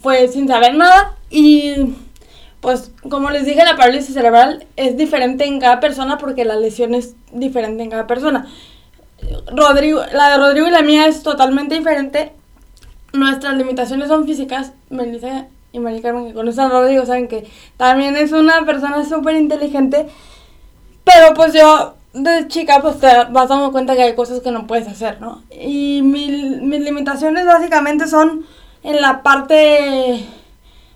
fue 0.00 0.28
sin 0.28 0.48
saber 0.48 0.74
nada 0.74 1.16
y 1.30 1.94
pues 2.60 2.92
como 3.08 3.30
les 3.30 3.44
dije, 3.44 3.64
la 3.64 3.76
parálisis 3.76 4.14
cerebral 4.14 4.64
es 4.76 4.96
diferente 4.96 5.44
en 5.44 5.60
cada 5.60 5.80
persona 5.80 6.16
porque 6.18 6.44
la 6.44 6.56
lesión 6.56 6.94
es 6.94 7.16
diferente 7.32 7.82
en 7.82 7.90
cada 7.90 8.06
persona. 8.06 8.46
Rodrigo, 9.52 10.02
la 10.12 10.30
de 10.30 10.36
Rodrigo 10.38 10.68
y 10.68 10.70
la 10.70 10.82
mía 10.82 11.06
es 11.06 11.22
totalmente 11.22 11.74
diferente. 11.74 12.32
Nuestras 13.12 13.56
limitaciones 13.56 14.08
son 14.08 14.26
físicas. 14.26 14.72
Melissa 14.90 15.46
y 15.72 15.80
María 15.80 16.02
Carmen 16.02 16.26
que 16.26 16.34
conocen 16.34 16.64
a 16.64 16.68
Rodrigo 16.68 17.04
saben 17.04 17.28
que 17.28 17.48
también 17.76 18.16
es 18.16 18.32
una 18.32 18.64
persona 18.64 19.04
súper 19.04 19.36
inteligente. 19.36 20.06
Pero 21.04 21.34
pues 21.34 21.52
yo 21.52 21.96
de 22.12 22.48
chica 22.48 22.80
pues 22.82 22.98
te 23.00 23.06
vas 23.30 23.48
dando 23.48 23.72
cuenta 23.72 23.94
que 23.94 24.02
hay 24.02 24.14
cosas 24.14 24.40
que 24.40 24.50
no 24.50 24.66
puedes 24.66 24.86
hacer, 24.88 25.20
¿no? 25.20 25.42
Y 25.50 26.02
mis 26.02 26.80
limitaciones 26.80 27.46
básicamente 27.46 28.06
son 28.06 28.44
en 28.82 29.00
la 29.00 29.22
parte 29.22 29.54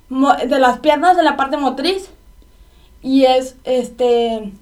de 0.09 0.59
las 0.59 0.79
piernas, 0.81 1.17
de 1.17 1.23
la 1.23 1.37
parte 1.37 1.57
motriz. 1.57 2.11
Y 3.03 3.25
es 3.25 3.57
este 3.65 4.53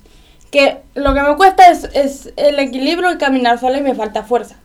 que 0.51 0.83
lo 0.95 1.15
que 1.15 1.23
me 1.23 1.37
cuesta 1.37 1.71
es, 1.71 1.89
es 1.95 2.33
el 2.37 2.59
equilibrio 2.59 3.13
y 3.13 3.19
caminar 3.19 3.59
sola 3.59 3.79
y 3.79 3.83
me 3.83 3.95
falta 3.95 4.23
fuerza. 4.23 4.57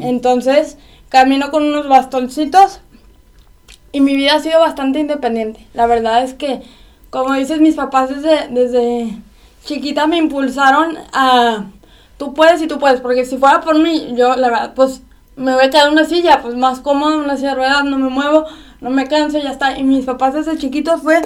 Entonces 0.00 0.76
camino 1.08 1.50
con 1.50 1.64
unos 1.64 1.88
bastoncitos 1.88 2.80
y 3.92 4.00
mi 4.00 4.16
vida 4.16 4.34
ha 4.34 4.40
sido 4.40 4.60
bastante 4.60 4.98
independiente. 4.98 5.66
La 5.74 5.86
verdad 5.86 6.24
es 6.24 6.34
que, 6.34 6.62
como 7.10 7.34
dices, 7.34 7.60
mis 7.60 7.74
papás 7.74 8.08
desde, 8.08 8.48
desde 8.48 9.14
chiquita 9.64 10.06
me 10.06 10.16
impulsaron 10.16 10.96
a 11.12 11.66
tú 12.22 12.34
puedes 12.34 12.62
y 12.62 12.68
tú 12.68 12.78
puedes, 12.78 13.00
porque 13.00 13.24
si 13.24 13.36
fuera 13.36 13.60
por 13.60 13.78
mí, 13.78 14.14
yo 14.14 14.36
la 14.36 14.48
verdad, 14.48 14.74
pues 14.74 15.02
me 15.34 15.54
voy 15.54 15.64
a 15.64 15.70
quedar 15.70 15.88
en 15.88 15.94
una 15.94 16.04
silla, 16.04 16.40
pues 16.40 16.54
más 16.54 16.80
cómoda, 16.80 17.16
una 17.16 17.36
silla 17.36 17.50
de 17.50 17.56
ruedas, 17.56 17.84
no 17.84 17.98
me 17.98 18.10
muevo, 18.10 18.46
no 18.80 18.90
me 18.90 19.08
canso, 19.08 19.38
ya 19.38 19.50
está. 19.50 19.78
Y 19.78 19.82
mis 19.82 20.04
papás 20.04 20.34
desde 20.34 20.58
chiquitos 20.58 21.02
fue, 21.02 21.22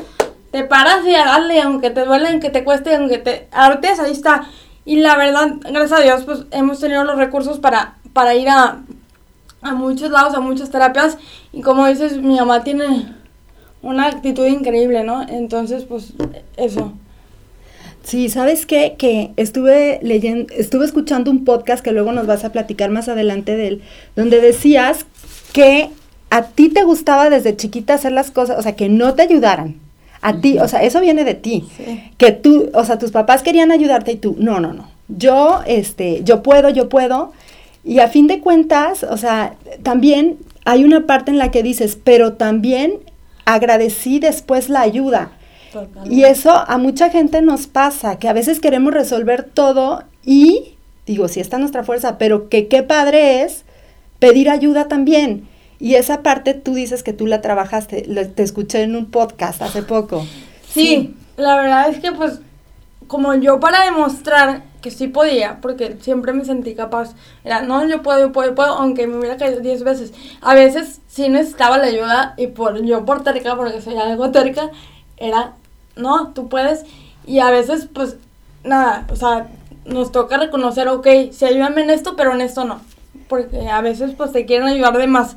te 0.52 0.64
paras 0.64 1.04
y 1.04 1.14
a 1.14 1.26
darle, 1.26 1.60
aunque 1.60 1.90
te 1.90 2.04
duele, 2.04 2.28
aunque 2.28 2.50
te 2.50 2.64
cueste, 2.64 2.94
aunque 2.94 3.18
te 3.18 3.48
hartes, 3.52 3.98
ahí 4.00 4.12
está. 4.12 4.48
Y 4.84 4.96
la 5.00 5.16
verdad, 5.16 5.56
gracias 5.70 6.00
a 6.00 6.02
Dios, 6.02 6.24
pues 6.24 6.44
hemos 6.50 6.80
tenido 6.80 7.04
los 7.04 7.16
recursos 7.16 7.58
para, 7.58 7.96
para 8.12 8.34
ir 8.34 8.48
a, 8.48 8.78
a 9.60 9.74
muchos 9.74 10.10
lados, 10.10 10.34
a 10.34 10.40
muchas 10.40 10.70
terapias. 10.70 11.18
Y 11.52 11.60
como 11.60 11.86
dices, 11.86 12.22
mi 12.22 12.36
mamá 12.36 12.62
tiene 12.62 13.14
una 13.82 14.06
actitud 14.06 14.46
increíble, 14.46 15.04
¿no? 15.04 15.22
Entonces, 15.28 15.84
pues 15.84 16.14
eso. 16.56 16.92
Sí, 18.06 18.28
¿sabes 18.28 18.66
qué? 18.66 18.94
Que 18.96 19.32
estuve 19.36 19.98
leyendo, 20.00 20.54
estuve 20.54 20.84
escuchando 20.84 21.28
un 21.28 21.44
podcast 21.44 21.82
que 21.82 21.90
luego 21.90 22.12
nos 22.12 22.28
vas 22.28 22.44
a 22.44 22.52
platicar 22.52 22.88
más 22.88 23.08
adelante 23.08 23.56
de 23.56 23.66
él, 23.66 23.82
donde 24.14 24.40
decías 24.40 25.06
que 25.52 25.90
a 26.30 26.42
ti 26.42 26.68
te 26.68 26.84
gustaba 26.84 27.30
desde 27.30 27.56
chiquita 27.56 27.94
hacer 27.94 28.12
las 28.12 28.30
cosas, 28.30 28.60
o 28.60 28.62
sea, 28.62 28.76
que 28.76 28.88
no 28.88 29.14
te 29.14 29.22
ayudaran. 29.22 29.80
A 30.22 30.40
ti, 30.40 30.56
o 30.60 30.68
sea, 30.68 30.84
eso 30.84 31.00
viene 31.00 31.24
de 31.24 31.34
ti. 31.34 31.64
Que 32.16 32.30
tú, 32.30 32.70
o 32.74 32.84
sea, 32.84 32.96
tus 32.96 33.10
papás 33.10 33.42
querían 33.42 33.72
ayudarte 33.72 34.12
y 34.12 34.16
tú, 34.16 34.36
no, 34.38 34.60
no, 34.60 34.72
no. 34.72 34.88
Yo, 35.08 35.62
este, 35.66 36.22
yo 36.22 36.44
puedo, 36.44 36.68
yo 36.68 36.88
puedo. 36.88 37.32
Y 37.82 37.98
a 37.98 38.06
fin 38.06 38.28
de 38.28 38.38
cuentas, 38.38 39.02
o 39.02 39.16
sea, 39.16 39.56
también 39.82 40.38
hay 40.64 40.84
una 40.84 41.06
parte 41.06 41.32
en 41.32 41.38
la 41.38 41.50
que 41.50 41.64
dices, 41.64 41.98
pero 42.02 42.34
también 42.34 43.00
agradecí 43.46 44.20
después 44.20 44.68
la 44.68 44.82
ayuda. 44.82 45.32
Y 46.08 46.24
eso 46.24 46.52
a 46.52 46.78
mucha 46.78 47.10
gente 47.10 47.42
nos 47.42 47.66
pasa, 47.66 48.18
que 48.18 48.28
a 48.28 48.32
veces 48.32 48.60
queremos 48.60 48.94
resolver 48.94 49.42
todo 49.42 50.04
y, 50.24 50.76
digo, 51.06 51.28
si 51.28 51.40
está 51.40 51.58
nuestra 51.58 51.84
fuerza, 51.84 52.18
pero 52.18 52.48
que 52.48 52.68
qué 52.68 52.82
padre 52.82 53.42
es 53.42 53.64
pedir 54.18 54.50
ayuda 54.50 54.88
también. 54.88 55.48
Y 55.78 55.96
esa 55.96 56.22
parte 56.22 56.54
tú 56.54 56.74
dices 56.74 57.02
que 57.02 57.12
tú 57.12 57.26
la 57.26 57.42
trabajaste, 57.42 58.02
te 58.34 58.42
escuché 58.42 58.82
en 58.82 58.96
un 58.96 59.06
podcast 59.10 59.60
hace 59.60 59.82
poco. 59.82 60.26
Sí, 60.68 61.14
la 61.36 61.56
verdad 61.56 61.90
es 61.90 62.00
que 62.00 62.12
pues 62.12 62.40
como 63.06 63.34
yo 63.34 63.60
para 63.60 63.84
demostrar 63.84 64.62
que 64.82 64.90
sí 64.90 65.08
podía, 65.08 65.60
porque 65.60 65.96
siempre 66.00 66.32
me 66.32 66.44
sentí 66.44 66.74
capaz, 66.74 67.14
era, 67.44 67.62
no, 67.62 67.86
yo 67.88 68.02
puedo, 68.02 68.20
yo 68.20 68.32
puedo, 68.32 68.50
yo 68.50 68.54
puedo, 68.54 68.74
aunque 68.74 69.06
me 69.06 69.18
hubiera 69.18 69.36
caído 69.36 69.60
10 69.60 69.82
veces. 69.82 70.12
A 70.40 70.54
veces 70.54 71.00
sí 71.08 71.28
necesitaba 71.28 71.78
la 71.78 71.86
ayuda 71.86 72.34
y 72.36 72.48
por 72.48 72.82
yo 72.84 73.04
por 73.04 73.22
terca, 73.22 73.56
porque 73.56 73.80
soy 73.80 73.96
algo 73.96 74.30
terca, 74.30 74.70
era 75.16 75.54
no, 75.96 76.28
tú 76.28 76.48
puedes. 76.48 76.84
Y 77.26 77.40
a 77.40 77.50
veces, 77.50 77.88
pues, 77.92 78.16
nada, 78.62 79.06
o 79.10 79.16
sea, 79.16 79.48
nos 79.84 80.12
toca 80.12 80.36
reconocer, 80.36 80.88
ok, 80.88 81.06
sí, 81.32 81.44
ayúdame 81.44 81.82
en 81.82 81.90
esto, 81.90 82.14
pero 82.16 82.34
en 82.34 82.42
esto 82.42 82.64
no. 82.64 82.80
Porque 83.28 83.68
a 83.68 83.80
veces, 83.80 84.12
pues, 84.16 84.32
te 84.32 84.46
quieren 84.46 84.68
ayudar 84.68 84.96
de 84.96 85.06
más. 85.06 85.36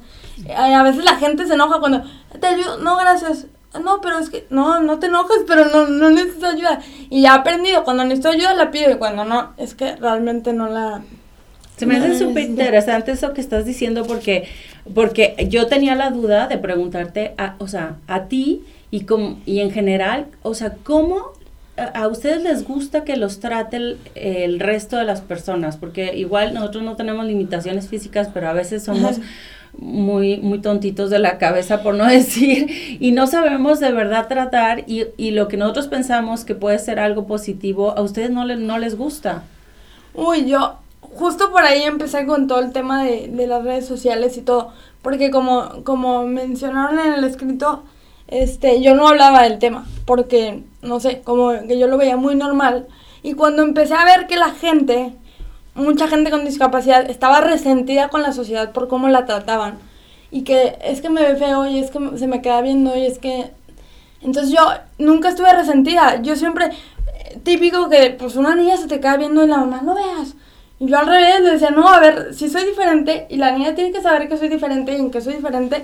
A 0.55 0.83
veces 0.83 1.03
la 1.03 1.15
gente 1.15 1.48
se 1.48 1.55
enoja 1.55 1.79
cuando 1.79 2.03
te 2.39 2.48
ayudo, 2.48 2.77
no, 2.77 2.98
gracias. 2.98 3.48
no, 3.83 4.01
pero 4.01 4.19
es 4.19 4.29
que, 4.29 4.45
no, 4.50 4.79
no 4.81 5.00
te 5.00 5.07
enojes, 5.07 5.39
pero 5.48 5.65
no, 5.65 5.88
no 5.88 6.12
necesito 6.12 6.48
ayuda. 6.48 6.79
Y 7.09 7.24
ya 7.24 7.36
he 7.36 7.39
aprendido, 7.39 7.83
cuando 7.83 8.03
necesito 8.03 8.29
ayuda 8.29 8.53
la 8.53 8.71
pido 8.71 8.91
y 8.91 8.98
cuando 8.98 9.25
no, 9.25 9.53
es 9.57 9.74
que 9.74 9.95
realmente 9.95 10.53
no 10.53 10.67
la... 10.67 11.01
Se 11.77 11.86
me 11.86 11.98
no 11.98 12.05
hace 12.05 12.19
súper 12.19 12.43
interesante 12.43 13.13
eso 13.13 13.33
que 13.33 13.39
estás 13.39 13.65
diciendo 13.65 14.03
porque, 14.05 14.50
porque 14.93 15.48
yo 15.48 15.67
tenía 15.67 15.95
la 15.95 16.09
duda 16.09 16.48
de 16.48 16.57
preguntarte, 16.57 17.33
a, 17.38 17.55
o 17.57 17.69
sea, 17.69 17.95
a 18.05 18.25
ti 18.25 18.65
y, 18.91 19.01
com- 19.01 19.38
y 19.46 19.60
en 19.62 19.72
general, 19.72 20.27
o 20.43 20.53
sea, 20.53 20.75
¿cómo 20.84 21.34
a, 21.77 21.84
a 22.03 22.08
ustedes 22.08 22.43
les 22.43 22.67
gusta 22.67 23.03
que 23.03 23.17
los 23.17 23.39
trate 23.39 23.77
el, 23.77 23.98
el 24.15 24.60
resto 24.60 24.98
de 24.98 25.05
las 25.05 25.22
personas? 25.22 25.77
Porque 25.77 26.15
igual 26.17 26.53
nosotros 26.53 26.84
no 26.84 26.96
tenemos 26.96 27.25
limitaciones 27.25 27.88
físicas, 27.88 28.29
pero 28.34 28.50
a 28.50 28.53
veces 28.53 28.84
somos 28.84 29.17
muy, 29.77 30.38
muy 30.38 30.60
tontitos 30.60 31.10
de 31.10 31.19
la 31.19 31.38
cabeza, 31.38 31.84
por 31.84 31.96
no 31.96 32.05
decir, 32.08 32.98
y 33.00 33.12
no 33.12 33.27
sabemos 33.27 33.79
de 33.79 33.91
verdad 33.91 34.27
tratar 34.27 34.84
y, 34.88 35.05
y 35.17 35.31
lo 35.31 35.48
que 35.48 35.58
nosotros 35.58 35.88
pensamos 35.88 36.43
que 36.46 36.55
puede 36.55 36.79
ser 36.79 37.00
algo 37.00 37.27
positivo, 37.27 37.91
a 37.96 38.01
ustedes 38.01 38.31
no, 38.31 38.46
le- 38.46 38.55
no 38.58 38.79
les 38.79 38.96
gusta. 38.98 39.43
Uy, 40.13 40.48
yo 40.50 40.77
justo 41.01 41.51
por 41.51 41.63
ahí 41.63 41.84
empecé 41.84 42.25
con 42.25 42.48
todo 42.48 42.60
el 42.60 42.72
tema 42.72 43.03
de, 43.03 43.27
de 43.29 43.48
las 43.48 43.63
redes 43.63 43.86
sociales 43.86 44.38
y 44.38 44.41
todo, 44.41 44.74
porque 45.01 45.31
como, 45.31 45.84
como 45.84 46.25
mencionaron 46.25 47.00
en 47.00 47.13
el 47.13 47.24
escrito, 47.24 47.84
este, 48.29 48.81
yo 48.81 48.95
no 48.95 49.07
hablaba 49.07 49.43
del 49.43 49.59
tema, 49.59 49.86
porque, 50.05 50.63
no 50.81 51.00
sé, 51.00 51.21
como 51.21 51.51
que 51.67 51.77
yo 51.77 51.88
lo 51.88 51.98
veía 51.98 52.15
muy 52.15 52.36
normal, 52.36 52.88
y 53.24 53.33
cuando 53.33 53.63
empecé 53.63 53.95
a 53.95 54.05
ver 54.05 54.27
que 54.27 54.38
la 54.38 54.51
gente, 54.51 55.13
mucha 55.74 56.07
gente 56.07 56.31
con 56.31 56.45
discapacidad, 56.45 57.09
estaba 57.09 57.41
resentida 57.41 58.09
con 58.09 58.21
la 58.21 58.31
sociedad 58.31 58.71
por 58.71 58.88
cómo 58.88 59.09
la 59.09 59.25
trataban, 59.25 59.79
y 60.31 60.43
que 60.43 60.77
es 60.83 61.01
que 61.01 61.09
me 61.09 61.21
ve 61.21 61.36
feo, 61.36 61.67
y 61.67 61.79
es 61.79 61.91
que 61.91 62.00
se 62.17 62.27
me 62.27 62.41
queda 62.41 62.62
viendo, 62.62 62.95
y 62.95 63.05
es 63.05 63.19
que... 63.19 63.51
Entonces 64.21 64.53
yo 64.53 64.62
nunca 64.98 65.29
estuve 65.29 65.51
resentida, 65.53 66.21
yo 66.21 66.36
siempre, 66.36 66.71
típico 67.43 67.89
que 67.89 68.12
pues 68.19 68.36
una 68.36 68.53
niña 68.53 68.77
se 68.77 68.88
te 68.88 69.00
queda 69.00 69.17
viendo 69.17 69.43
y 69.43 69.48
la 69.48 69.57
mamá, 69.57 69.81
no 69.81 69.95
veas, 69.95 70.36
y 70.79 70.88
yo 70.88 70.98
al 70.98 71.07
revés 71.07 71.41
le 71.41 71.51
decía, 71.51 71.71
no, 71.71 71.88
a 71.88 72.00
ver, 72.00 72.33
si 72.33 72.50
soy 72.50 72.65
diferente 72.65 73.27
y 73.29 73.38
la 73.38 73.51
niña 73.51 73.75
tiene 73.75 73.91
que 73.91 74.01
saber 74.01 74.29
que 74.29 74.38
soy 74.38 74.50
diferente 74.50 74.93
y 74.93 74.95
en 74.95 75.12
qué 75.12 75.19
soy 75.19 75.36
diferente 75.36 75.83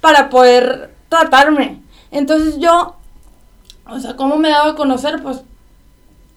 para 0.00 0.30
poder 0.30 0.95
tratarme. 1.08 1.82
Entonces 2.10 2.58
yo, 2.58 2.96
o 3.88 3.98
sea, 4.00 4.16
¿cómo 4.16 4.36
me 4.36 4.48
he 4.48 4.52
dado 4.52 4.72
a 4.72 4.76
conocer? 4.76 5.22
Pues 5.22 5.42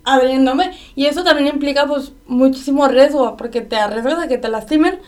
abriéndome. 0.03 0.77
Y 0.95 1.05
eso 1.05 1.23
también 1.23 1.47
implica 1.47 1.85
pues 1.85 2.11
muchísimo 2.27 2.87
riesgo, 2.87 3.37
porque 3.37 3.61
te 3.61 3.75
arriesgas 3.75 4.19
a 4.19 4.27
que 4.27 4.37
te 4.37 4.49
lastimen. 4.49 4.99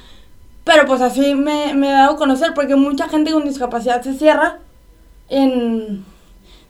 Pero 0.63 0.85
pues 0.85 1.01
así 1.01 1.33
me, 1.33 1.73
me 1.73 1.89
he 1.89 1.93
dado 1.93 2.13
a 2.13 2.17
conocer, 2.17 2.53
porque 2.53 2.75
mucha 2.75 3.09
gente 3.09 3.31
con 3.31 3.45
discapacidad 3.45 4.01
se 4.01 4.13
cierra 4.13 4.59
en... 5.29 6.05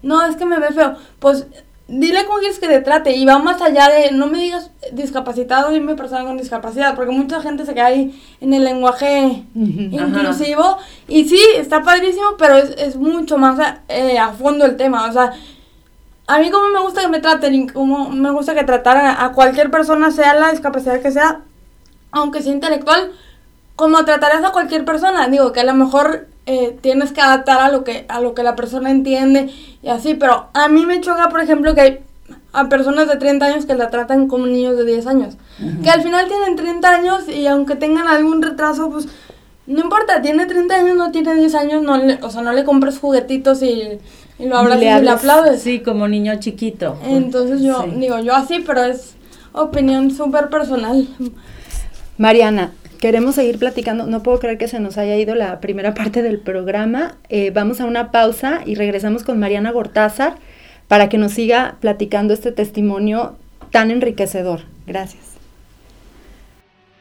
No, 0.02 0.26
es 0.26 0.36
que 0.36 0.46
me 0.46 0.60
ve 0.60 0.70
feo. 0.70 0.96
Pues 1.20 1.46
dile 1.92 2.26
cómo 2.26 2.40
quieres 2.40 2.58
que 2.58 2.68
te 2.68 2.80
trate 2.80 3.16
y 3.16 3.26
va 3.26 3.38
más 3.38 3.62
allá 3.62 3.90
de, 3.90 4.12
no 4.12 4.28
me 4.28 4.40
digas 4.40 4.72
discapacitado, 4.94 5.72
dime 5.72 5.96
persona 5.96 6.24
con 6.24 6.38
discapacidad, 6.38 6.96
porque 6.96 7.12
mucha 7.12 7.42
gente 7.42 7.66
se 7.66 7.74
queda 7.74 7.88
ahí 7.88 8.18
en 8.40 8.54
el 8.54 8.64
lenguaje 8.64 9.44
inclusivo 9.54 10.78
y 11.08 11.28
sí, 11.28 11.42
está 11.58 11.84
padrísimo, 11.84 12.38
pero 12.38 12.56
es, 12.56 12.72
es 12.78 12.96
mucho 12.96 13.38
más 13.38 13.60
a, 13.60 13.82
eh, 13.90 14.18
a 14.18 14.30
fondo 14.30 14.66
el 14.66 14.78
tema, 14.78 15.10
o 15.10 15.12
sea, 15.12 15.34
a 16.28 16.40
mí 16.40 16.50
como 16.50 16.70
me 16.70 16.80
gusta 16.80 17.02
que 17.02 17.10
me 17.10 17.20
traten 17.20 17.54
y 17.54 17.68
como 17.68 18.10
me 18.10 18.32
gusta 18.32 18.56
que 18.56 18.64
trataran 18.64 19.18
a, 19.20 19.34
cualquier 19.34 19.70
persona, 19.70 20.12
sea 20.12 20.34
la 20.34 20.52
discapacidad 20.52 21.02
que 21.02 21.12
sea, 21.12 21.42
aunque 22.12 22.42
sea 22.42 22.54
intelectual, 22.54 23.12
como 23.76 24.06
tratarías 24.06 24.44
a 24.46 24.52
cualquier 24.52 24.86
persona, 24.86 25.28
digo 25.28 25.52
que 25.52 25.60
a 25.60 25.66
lo 25.66 25.74
mejor 25.74 26.28
eh, 26.46 26.78
tienes 26.82 27.12
que 27.12 27.22
adaptar 27.22 27.60
a 27.62 27.70
lo 27.72 27.84
que 27.84 28.06
a 28.10 28.20
lo 28.20 28.34
que 28.34 28.44
la 28.44 28.56
persona 28.56 28.90
entiende 28.92 29.50
y 29.84 29.90
así, 29.90 30.16
pero 30.16 30.48
a 30.54 30.68
mí 30.68 30.86
me 30.86 31.00
choca, 31.02 31.30
por 31.30 31.42
ejemplo, 31.42 31.76
que 31.76 31.82
hay 31.82 32.00
a 32.54 32.68
personas 32.68 33.08
de 33.08 33.18
30 33.18 33.46
años 33.46 33.66
que 33.66 33.76
la 33.76 33.90
tratan 33.90 34.28
como 34.28 34.46
niños 34.48 34.76
de 34.78 34.86
10 34.86 35.08
años, 35.08 35.36
que 35.84 35.90
al 35.90 36.02
final 36.02 36.28
tienen 36.28 36.56
30 36.56 36.90
años 36.90 37.30
y 37.30 37.48
aunque 37.48 37.76
tengan 37.76 38.08
algún 38.08 38.42
retraso, 38.42 38.90
pues 38.90 39.08
no 39.68 39.80
importa, 39.80 40.22
tiene 40.22 40.46
30 40.48 40.76
años, 40.76 40.98
no 40.98 41.12
tiene 41.12 41.34
10 41.36 41.56
años, 41.56 41.84
no 41.84 41.96
le, 41.98 42.16
o 42.22 42.30
sea, 42.30 42.42
no 42.42 42.52
le 42.52 42.64
compres 42.66 42.98
juguetitos 43.00 43.62
y, 43.62 44.00
y 44.40 44.46
lo 44.48 44.58
abrazas 44.58 44.82
y 44.82 45.04
le 45.04 45.10
aplaudes. 45.10 45.62
Sí, 45.62 45.80
como 45.80 46.08
niño 46.10 46.34
chiquito. 46.40 46.98
Entonces 47.06 47.62
yo 47.62 47.84
Sí. 47.84 47.92
digo, 47.98 48.20
yo 48.20 48.34
así, 48.36 48.62
pero 48.66 48.84
es 48.84 49.14
opinión 49.54 50.12
súper 50.12 50.50
personal. 50.50 51.08
Mariana, 52.18 52.72
queremos 53.02 53.36
seguir 53.36 53.60
platicando. 53.60 54.06
No 54.06 54.24
puedo 54.24 54.40
creer 54.40 54.58
que 54.58 54.70
se 54.70 54.80
nos 54.80 54.98
haya 54.98 55.18
ido 55.18 55.36
la 55.36 55.60
primera 55.60 55.94
parte 55.96 56.22
del 56.22 56.40
programa. 56.40 57.18
Eh, 57.28 57.52
vamos 57.52 57.82
a 57.82 57.86
una 57.86 58.12
pausa 58.12 58.62
y 58.66 58.76
regresamos 58.76 59.24
con 59.24 59.40
Mariana 59.40 59.72
Gortázar 59.72 60.38
para 60.88 61.10
que 61.10 61.18
nos 61.18 61.34
siga 61.34 61.78
platicando 61.82 62.34
este 62.34 62.54
testimonio 62.54 63.38
tan 63.72 63.92
enriquecedor. 63.92 64.62
Gracias. 64.86 65.32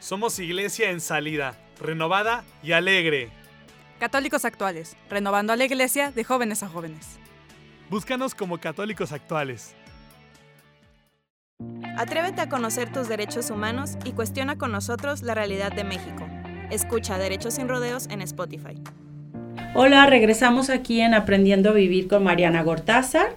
Somos 0.01 0.39
iglesia 0.39 0.91
en 0.91 1.01
salida, 1.01 1.57
renovada 1.79 2.43
y 2.63 2.73
alegre. 2.73 3.29
Católicos 3.99 4.45
actuales, 4.47 4.97
renovando 5.11 5.53
a 5.53 5.57
la 5.57 5.67
iglesia 5.67 6.11
de 6.11 6.25
jóvenes 6.25 6.63
a 6.63 6.69
jóvenes. 6.69 7.19
Búscanos 7.91 8.35
como 8.35 8.59
católicos 8.59 9.13
actuales. 9.13 9.75
Atrévete 11.97 12.41
a 12.41 12.49
conocer 12.49 12.93
tus 12.93 13.09
derechos 13.09 13.51
humanos 13.51 13.99
y 14.05 14.13
cuestiona 14.13 14.57
con 14.57 14.73
nosotros 14.73 15.23
la 15.23 15.35
realidad 15.35 15.73
de 15.73 15.85
México. 15.85 16.27
Escucha 16.71 17.19
Derechos 17.19 17.55
sin 17.55 17.69
Rodeos 17.69 18.07
en 18.11 18.23
Spotify. 18.23 18.81
Hola, 19.75 20.07
regresamos 20.07 20.71
aquí 20.71 21.01
en 21.01 21.15
Aprendiendo 21.15 21.71
a 21.71 21.73
Vivir 21.73 22.09
con 22.09 22.25
Mariana 22.25 22.63
Gortázar. 22.63 23.37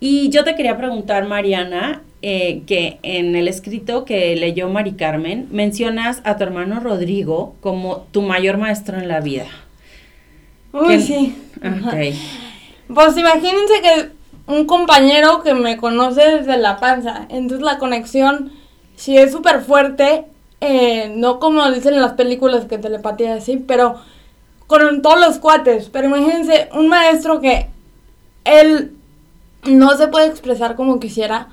Y 0.00 0.28
yo 0.28 0.44
te 0.44 0.54
quería 0.54 0.76
preguntar, 0.76 1.26
Mariana, 1.26 2.02
eh, 2.20 2.62
que 2.66 2.98
en 3.02 3.36
el 3.36 3.48
escrito 3.48 4.04
que 4.04 4.36
leyó 4.36 4.68
Mari 4.68 4.92
Carmen, 4.92 5.48
mencionas 5.50 6.20
a 6.24 6.36
tu 6.36 6.42
hermano 6.44 6.80
Rodrigo 6.80 7.54
como 7.60 8.06
tu 8.10 8.22
mayor 8.22 8.58
maestro 8.58 8.98
en 8.98 9.08
la 9.08 9.20
vida. 9.20 9.46
Uy, 10.72 10.86
¿Quién? 10.88 11.02
sí. 11.02 11.36
Ok. 11.58 11.94
Pues 12.94 13.16
imagínense 13.16 13.74
que 13.82 14.08
un 14.46 14.66
compañero 14.66 15.42
que 15.42 15.54
me 15.54 15.76
conoce 15.76 16.38
desde 16.38 16.56
la 16.56 16.78
panza, 16.78 17.26
entonces 17.28 17.64
la 17.64 17.78
conexión 17.78 18.52
sí 18.96 19.16
es 19.16 19.32
súper 19.32 19.62
fuerte, 19.62 20.26
eh, 20.60 21.12
no 21.16 21.40
como 21.40 21.70
dicen 21.70 21.94
en 21.94 22.02
las 22.02 22.12
películas 22.12 22.66
que 22.66 22.78
telepatía 22.78 23.34
así, 23.34 23.56
pero 23.56 23.96
con 24.66 25.02
todos 25.02 25.20
los 25.20 25.38
cuates. 25.38 25.88
Pero 25.90 26.06
imagínense 26.06 26.68
un 26.72 26.88
maestro 26.88 27.40
que 27.40 27.68
él 28.44 28.92
no 29.64 29.96
se 29.96 30.08
puede 30.08 30.26
expresar 30.26 30.76
como 30.76 31.00
quisiera 31.00 31.48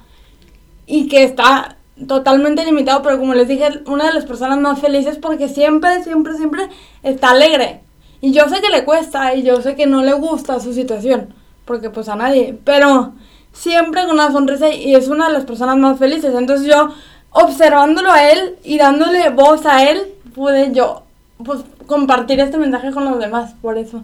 y 0.86 1.08
que 1.08 1.24
está 1.24 1.78
totalmente 2.08 2.66
limitado, 2.66 3.02
pero 3.02 3.20
como 3.20 3.34
les 3.34 3.48
dije, 3.48 3.68
una 3.86 4.08
de 4.08 4.14
las 4.14 4.26
personas 4.26 4.60
más 4.60 4.80
felices 4.80 5.18
porque 5.18 5.48
siempre, 5.48 6.04
siempre, 6.04 6.36
siempre 6.36 6.70
está 7.04 7.32
alegre. 7.32 7.82
Y 8.22 8.34
yo 8.34 8.48
sé 8.50 8.62
que 8.62 8.70
le 8.70 8.86
cuesta 8.86 9.34
y 9.36 9.44
yo 9.44 9.62
sé 9.62 9.76
que 9.76 9.88
no 9.88 10.04
le 10.04 10.14
gusta 10.14 10.60
su 10.60 10.74
situación, 10.74 11.34
porque 11.72 11.90
pues 11.90 12.10
a 12.10 12.16
nadie, 12.16 12.58
pero 12.64 13.14
siempre 13.54 14.02
con 14.04 14.12
una 14.12 14.32
sonrisa 14.32 14.70
y 14.70 14.94
es 14.96 15.08
una 15.08 15.28
de 15.28 15.34
las 15.34 15.46
personas 15.46 15.78
más 15.78 15.98
felices. 15.98 16.34
Entonces 16.36 16.68
yo, 16.68 16.90
observándolo 17.32 18.12
a 18.12 18.30
él 18.30 18.56
y 18.64 18.78
dándole 18.78 19.30
voz 19.30 19.66
a 19.66 19.90
él, 19.90 20.02
pude 20.36 20.72
yo 20.74 21.04
pues 21.44 21.62
compartir 21.88 22.40
este 22.40 22.58
mensaje 22.58 22.92
con 22.92 23.06
los 23.06 23.20
demás, 23.20 23.54
por 23.62 23.78
eso. 23.78 24.04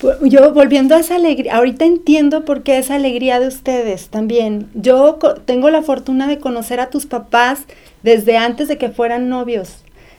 Pu- 0.00 0.28
Yo 0.28 0.52
volviendo 0.52 0.94
a 0.94 0.98
esa 1.00 1.14
alegría, 1.16 1.56
ahorita 1.56 1.84
entiendo 1.84 2.44
por 2.44 2.62
qué 2.62 2.78
esa 2.78 2.94
alegría 2.96 3.38
de 3.38 3.46
ustedes 3.48 4.08
también. 4.08 4.68
Yo 4.74 5.18
tengo 5.44 5.70
la 5.70 5.82
fortuna 5.82 6.26
de 6.26 6.38
conocer 6.38 6.80
a 6.80 6.90
tus 6.90 7.06
papás 7.06 7.60
desde 8.02 8.36
antes 8.36 8.66
de 8.68 8.78
que 8.78 8.88
fueran 8.88 9.28
novios, 9.28 9.76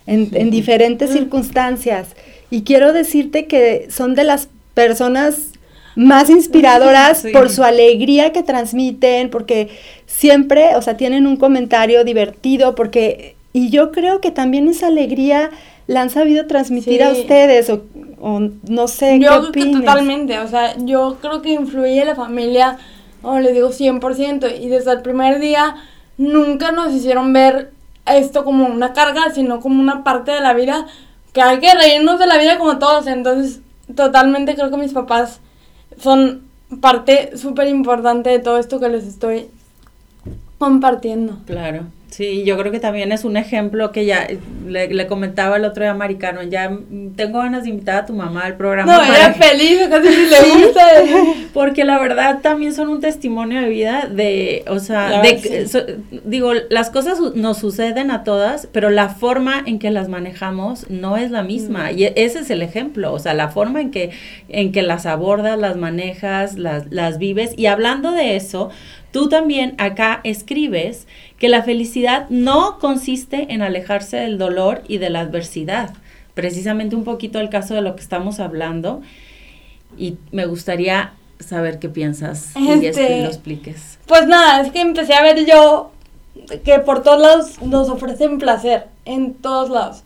en, 0.08 0.30
en 0.34 0.52
diferentes 0.52 1.10
circunstancias. 1.12 2.08
Y 2.50 2.62
quiero 2.64 2.94
decirte 2.94 3.46
que 3.48 3.88
son 3.90 4.16
de 4.16 4.24
las 4.24 4.48
personas 4.74 5.53
más 5.96 6.30
inspiradoras 6.30 7.20
Sí. 7.20 7.32
por 7.32 7.50
su 7.50 7.64
alegría 7.64 8.32
que 8.32 8.44
transmiten, 8.44 9.30
porque 9.30 9.70
siempre, 10.06 10.76
o 10.76 10.82
sea, 10.82 10.98
tienen 10.98 11.28
un 11.28 11.38
comentario 11.38 12.04
divertido, 12.04 12.76
porque, 12.76 13.36
y 13.54 13.70
yo 13.70 13.92
creo 13.92 14.22
que 14.22 14.32
también 14.32 14.68
esa 14.68 14.88
alegría 14.88 15.52
la 15.88 16.02
han 16.02 16.10
sabido 16.10 16.48
transmitir 16.48 17.04
a 17.04 17.10
ustedes, 17.12 17.70
o, 17.70 17.84
o 18.22 18.40
no 18.70 18.88
sé, 18.88 19.20
Yo 19.20 19.52
¿qué 19.52 19.62
creo 19.62 19.74
que 19.74 19.80
totalmente, 19.80 20.40
o 20.40 20.48
sea, 20.48 20.76
yo 20.78 21.18
creo 21.22 21.42
que 21.42 21.52
influye 21.52 22.06
la 22.06 22.16
familia, 22.16 22.78
o 23.22 23.40
le 23.40 23.52
digo 23.54 23.70
100%, 23.72 24.50
y 24.62 24.70
desde 24.70 24.92
el 24.92 25.02
primer 25.02 25.40
día 25.40 25.76
nunca 26.18 26.72
nos 26.72 26.94
hicieron 26.94 27.34
ver 27.34 27.72
esto 28.06 28.44
como 28.44 28.66
una 28.66 28.94
carga, 28.94 29.32
sino 29.34 29.60
como 29.60 29.80
una 29.82 30.04
parte 30.04 30.32
de 30.32 30.42
la 30.42 30.54
vida, 30.54 30.88
que 31.34 31.42
hay 31.42 31.60
que 31.60 31.74
reírnos 31.74 32.20
de 32.20 32.28
la 32.28 32.38
vida 32.38 32.58
como 32.58 32.78
todos, 32.80 33.08
entonces 33.08 33.60
totalmente 33.96 34.56
creo 34.56 34.70
que 34.70 34.78
mis 34.78 34.94
papás 34.94 35.40
son 36.00 36.42
parte 36.82 37.38
súper 37.38 37.68
importante 37.68 38.30
de 38.30 38.40
todo 38.40 38.58
esto 38.58 38.80
que 38.80 38.90
les 38.90 39.06
estoy 39.06 39.50
compartiendo. 40.64 41.40
Claro. 41.46 41.86
Sí, 42.14 42.44
yo 42.44 42.60
creo 42.60 42.72
que 42.72 42.80
también 42.80 43.12
es 43.12 43.26
un 43.26 43.38
ejemplo 43.38 43.92
que 43.92 44.06
ya 44.06 44.28
le, 44.68 45.08
comentaba 45.08 45.58
el 45.58 45.66
otro 45.66 45.82
día 45.82 45.94
a 45.94 45.96
Maricano, 45.96 46.44
ya 46.44 46.70
tengo 47.16 47.40
ganas 47.40 47.64
de 47.64 47.70
invitar 47.70 48.04
a 48.04 48.06
tu 48.06 48.14
mamá 48.14 48.42
al 48.42 48.56
programa. 48.56 48.98
No, 48.98 49.04
ella 49.04 49.34
feliz, 49.34 49.80
casi 49.90 50.10
le 50.10 50.64
gusta. 50.64 50.82
Porque 51.56 51.86
la 51.86 51.98
verdad 51.98 52.42
también 52.44 52.76
son 52.76 52.90
un 52.90 53.02
testimonio 53.02 53.62
de 53.62 53.68
vida 53.68 54.08
de, 54.12 54.64
o 54.68 54.78
sea, 54.78 55.24
de, 55.24 55.98
digo, 56.24 56.52
las 56.70 56.92
cosas 56.92 57.20
nos 57.34 57.58
suceden 57.58 58.12
a 58.12 58.24
todas, 58.24 58.68
pero 58.72 58.92
la 58.92 59.10
forma 59.10 59.64
en 59.66 59.80
que 59.80 59.90
las 59.90 60.08
manejamos 60.08 60.88
no 60.92 61.18
es 61.18 61.32
la 61.32 61.42
misma. 61.42 61.92
Mm. 61.92 61.98
Y 61.98 62.04
ese 62.16 62.42
es 62.42 62.52
el 62.52 62.62
ejemplo, 62.62 63.12
o 63.12 63.18
sea, 63.18 63.34
la 63.34 63.50
forma 63.50 63.82
en 63.82 63.90
que, 63.90 64.12
en 64.50 64.72
que 64.72 64.84
las 64.84 65.08
abordas, 65.08 65.58
las 65.58 65.78
manejas, 65.78 66.60
las, 66.60 66.92
las 66.92 67.18
vives. 67.18 67.56
Y 67.58 67.66
hablando 67.66 68.12
de 68.12 68.36
eso, 68.36 68.70
Tú 69.14 69.30
también 69.30 69.76
acá 69.78 70.22
escribes 70.24 71.06
que 71.38 71.48
la 71.48 71.62
felicidad 71.62 72.28
no 72.30 72.80
consiste 72.80 73.54
en 73.54 73.62
alejarse 73.62 74.18
del 74.18 74.40
dolor 74.40 74.82
y 74.88 74.98
de 74.98 75.12
la 75.12 75.20
adversidad. 75.20 75.94
Precisamente 76.34 76.96
un 76.96 77.04
poquito 77.04 77.40
el 77.40 77.50
caso 77.50 77.76
de 77.76 77.84
lo 77.84 77.96
que 77.96 78.02
estamos 78.02 78.40
hablando. 78.40 79.04
Y 80.00 80.18
me 80.32 80.48
gustaría 80.48 81.14
saber 81.40 81.78
qué 81.78 81.90
piensas 81.90 82.54
y 82.56 82.80
que 82.80 82.90
este, 82.90 83.22
lo 83.22 83.28
expliques. 83.28 84.00
Pues 84.08 84.26
nada, 84.26 84.62
es 84.62 84.72
que 84.72 84.82
empecé 84.82 85.14
a 85.14 85.22
ver 85.22 85.46
yo 85.46 85.92
que 86.66 86.80
por 86.80 87.04
todos 87.04 87.22
lados 87.22 87.62
nos 87.62 87.90
ofrecen 87.90 88.40
placer, 88.40 88.88
en 89.06 89.36
todos 89.36 89.70
lados. 89.70 90.02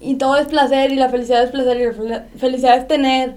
Y 0.00 0.14
todo 0.14 0.36
es 0.36 0.46
placer 0.46 0.92
y 0.92 0.94
la 0.94 1.08
felicidad 1.08 1.42
es 1.42 1.50
placer 1.50 1.78
y 1.78 2.08
la 2.08 2.26
felicidad 2.38 2.78
es 2.78 2.86
tener. 2.86 3.34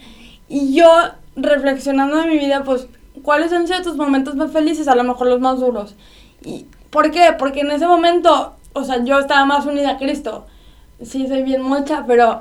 Y 0.47 0.75
yo 0.75 0.88
reflexionando 1.35 2.21
en 2.21 2.29
mi 2.29 2.38
vida, 2.38 2.63
pues 2.63 2.88
¿cuáles 3.25 3.51
han 3.51 3.67
sido 3.67 3.81
tus 3.81 3.97
momentos 3.97 4.35
más 4.35 4.51
felices? 4.51 4.88
A 4.88 4.95
lo 4.95 5.03
mejor 5.03 5.27
los 5.27 5.41
más 5.41 5.59
duros. 5.59 5.95
¿Y 6.43 6.67
por 6.91 7.11
qué? 7.11 7.35
Porque 7.38 7.61
en 7.61 7.71
ese 7.71 7.88
momento, 7.88 8.55
o 8.73 8.83
sea, 8.83 9.03
yo 9.03 9.19
estaba 9.19 9.43
más 9.45 9.65
unida 9.65 9.91
a 9.91 9.97
Cristo. 9.97 10.45
Sí, 11.03 11.27
soy 11.27 11.43
bien 11.43 11.61
mocha, 11.61 12.05
pero... 12.07 12.39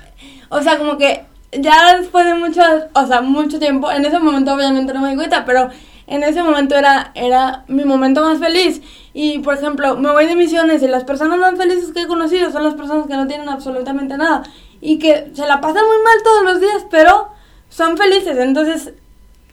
o 0.48 0.62
sea, 0.62 0.78
como 0.78 0.96
que 0.96 1.24
ya 1.52 1.96
después 1.98 2.24
de 2.24 2.34
mucho, 2.34 2.62
o 2.94 3.06
sea, 3.06 3.20
mucho 3.20 3.58
tiempo, 3.58 3.92
en 3.92 4.04
ese 4.04 4.18
momento 4.18 4.54
obviamente 4.54 4.92
no 4.94 5.02
me 5.02 5.10
di 5.10 5.16
cuenta, 5.16 5.44
pero 5.44 5.68
en 6.06 6.22
ese 6.24 6.42
momento 6.42 6.74
era, 6.74 7.12
era 7.14 7.64
mi 7.68 7.84
momento 7.84 8.22
más 8.22 8.38
feliz. 8.38 8.82
Y, 9.14 9.40
por 9.40 9.54
ejemplo, 9.54 9.96
me 9.96 10.10
voy 10.10 10.26
de 10.26 10.36
misiones 10.36 10.82
y 10.82 10.88
las 10.88 11.04
personas 11.04 11.38
más 11.38 11.56
felices 11.56 11.92
que 11.92 12.02
he 12.02 12.06
conocido 12.06 12.50
son 12.50 12.64
las 12.64 12.74
personas 12.74 13.06
que 13.06 13.14
no 13.14 13.26
tienen 13.26 13.48
absolutamente 13.48 14.16
nada 14.16 14.42
y 14.80 14.98
que 14.98 15.30
se 15.34 15.46
la 15.46 15.60
pasan 15.60 15.84
muy 15.86 15.96
mal 16.02 16.22
todos 16.24 16.44
los 16.44 16.60
días, 16.60 16.86
pero 16.90 17.28
son 17.68 17.96
felices. 17.96 18.36
Entonces, 18.38 18.94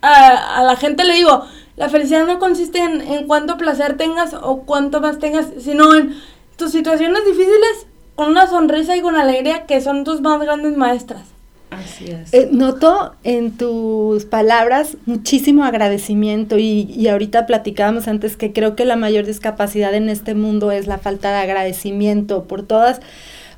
a, 0.01 0.63
la 0.63 0.75
gente 0.75 1.03
le 1.03 1.13
digo, 1.13 1.43
la 1.75 1.89
felicidad 1.89 2.25
no 2.25 2.39
consiste 2.39 2.79
en, 2.79 3.01
en 3.01 3.27
cuánto 3.27 3.57
placer 3.57 3.97
tengas 3.97 4.33
o 4.33 4.62
cuánto 4.62 5.01
más 5.01 5.19
tengas, 5.19 5.47
sino 5.59 5.95
en 5.95 6.15
tus 6.57 6.71
situaciones 6.71 7.25
difíciles 7.25 7.88
con 8.15 8.29
una 8.29 8.47
sonrisa 8.47 8.97
y 8.97 9.01
con 9.01 9.15
alegría 9.15 9.65
que 9.65 9.79
son 9.81 10.03
tus 10.03 10.21
más 10.21 10.41
grandes 10.41 10.75
maestras. 10.75 11.23
Así 11.71 12.12
es. 12.12 12.33
Eh, 12.33 12.49
noto 12.51 13.13
en 13.23 13.55
tus 13.55 14.25
palabras 14.25 14.97
muchísimo 15.05 15.63
agradecimiento 15.63 16.57
y, 16.57 16.81
y, 16.89 17.07
ahorita 17.07 17.45
platicábamos 17.45 18.07
antes 18.07 18.38
que 18.38 18.51
creo 18.51 18.75
que 18.75 18.85
la 18.85 18.95
mayor 18.95 19.25
discapacidad 19.25 19.93
en 19.93 20.09
este 20.09 20.33
mundo 20.33 20.71
es 20.71 20.88
la 20.88 20.97
falta 20.97 21.31
de 21.31 21.38
agradecimiento 21.38 22.45
por 22.45 22.63
todas, 22.63 23.01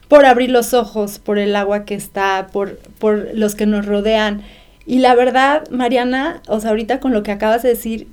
por 0.09 0.25
abrir 0.25 0.51
los 0.51 0.73
ojos, 0.73 1.19
por 1.19 1.39
el 1.39 1.55
agua 1.55 1.85
que 1.85 1.95
está, 1.95 2.49
por, 2.51 2.77
por 2.99 3.29
los 3.33 3.55
que 3.55 3.65
nos 3.65 3.85
rodean. 3.85 4.43
Y 4.91 4.99
la 4.99 5.15
verdad, 5.15 5.69
Mariana, 5.71 6.41
o 6.49 6.59
sea, 6.59 6.71
ahorita 6.71 6.99
con 6.99 7.13
lo 7.13 7.23
que 7.23 7.31
acabas 7.31 7.63
de 7.63 7.69
decir, 7.69 8.09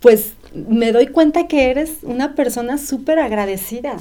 pues 0.00 0.34
me 0.52 0.92
doy 0.92 1.06
cuenta 1.06 1.48
que 1.48 1.70
eres 1.70 2.00
una 2.02 2.34
persona 2.34 2.76
súper 2.76 3.18
agradecida. 3.18 3.96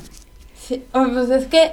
Sí, 0.59 0.83
pues 0.91 1.29
es 1.29 1.47
que 1.47 1.71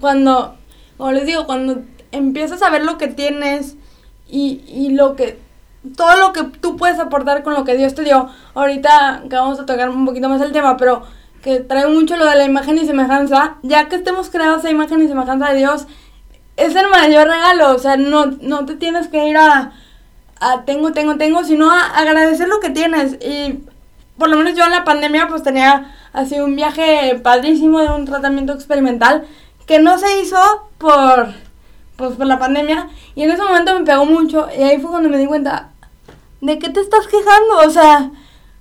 cuando, 0.00 0.56
como 0.96 1.12
les 1.12 1.26
digo, 1.26 1.44
cuando 1.44 1.82
empiezas 2.12 2.62
a 2.62 2.70
ver 2.70 2.82
lo 2.82 2.96
que 2.96 3.08
tienes 3.08 3.76
y, 4.26 4.62
y 4.68 4.94
lo 4.94 5.16
que, 5.16 5.38
todo 5.98 6.16
lo 6.16 6.32
que 6.32 6.44
tú 6.44 6.78
puedes 6.78 6.98
aportar 6.98 7.42
con 7.42 7.52
lo 7.52 7.64
que 7.64 7.76
Dios 7.76 7.94
te 7.94 8.04
dio, 8.04 8.30
ahorita 8.54 9.24
que 9.28 9.36
vamos 9.36 9.60
a 9.60 9.66
tocar 9.66 9.90
un 9.90 10.06
poquito 10.06 10.30
más 10.30 10.40
el 10.40 10.52
tema, 10.52 10.78
pero 10.78 11.02
que 11.42 11.60
trae 11.60 11.86
mucho 11.88 12.16
lo 12.16 12.24
de 12.24 12.36
la 12.36 12.46
imagen 12.46 12.78
y 12.78 12.86
semejanza, 12.86 13.58
ya 13.62 13.86
que 13.90 13.96
estemos 13.96 14.30
creados 14.30 14.64
a 14.64 14.70
imagen 14.70 15.02
y 15.02 15.08
semejanza 15.08 15.50
de 15.50 15.58
Dios, 15.58 15.86
es 16.56 16.74
el 16.74 16.88
mayor 16.88 17.28
regalo, 17.28 17.74
o 17.74 17.78
sea, 17.78 17.96
no, 17.96 18.26
no 18.40 18.64
te 18.64 18.74
tienes 18.76 19.08
que 19.08 19.28
ir 19.28 19.36
a, 19.36 19.72
a 20.40 20.64
tengo, 20.64 20.92
tengo, 20.92 21.16
tengo, 21.16 21.44
sino 21.44 21.70
a 21.70 21.86
agradecer 21.98 22.48
lo 22.48 22.60
que 22.60 22.70
tienes. 22.70 23.18
Y 23.24 23.60
por 24.18 24.28
lo 24.28 24.36
menos 24.36 24.54
yo 24.54 24.64
en 24.64 24.70
la 24.70 24.84
pandemia 24.84 25.28
pues 25.28 25.42
tenía 25.42 25.94
así 26.12 26.40
un 26.40 26.56
viaje 26.56 27.20
padrísimo 27.22 27.80
de 27.80 27.90
un 27.90 28.06
tratamiento 28.06 28.54
experimental 28.54 29.26
que 29.66 29.78
no 29.78 29.98
se 29.98 30.20
hizo 30.20 30.38
por, 30.78 31.28
pues, 31.96 32.12
por 32.12 32.26
la 32.26 32.38
pandemia 32.38 32.88
y 33.14 33.24
en 33.24 33.30
ese 33.30 33.42
momento 33.42 33.78
me 33.78 33.84
pegó 33.84 34.06
mucho 34.06 34.48
y 34.56 34.62
ahí 34.62 34.78
fue 34.80 34.90
cuando 34.90 35.10
me 35.10 35.18
di 35.18 35.26
cuenta, 35.26 35.70
¿de 36.40 36.58
qué 36.58 36.70
te 36.70 36.80
estás 36.80 37.06
quejando? 37.06 37.58
O 37.66 37.70
sea, 37.70 38.10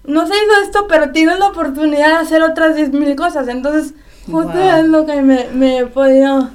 no 0.04 0.28
se 0.28 0.34
hizo 0.34 0.62
esto, 0.64 0.88
pero 0.88 1.12
tienes 1.12 1.40
la 1.40 1.48
oportunidad 1.48 2.10
de 2.10 2.16
hacer 2.16 2.44
otras 2.44 2.76
10.000 2.76 3.16
cosas, 3.16 3.48
entonces 3.48 3.94
justo 4.30 4.60
es 4.60 4.86
lo 4.86 5.06
que 5.06 5.22
me, 5.22 5.48
me 5.54 5.80
he 5.80 5.86
podido 5.86 6.50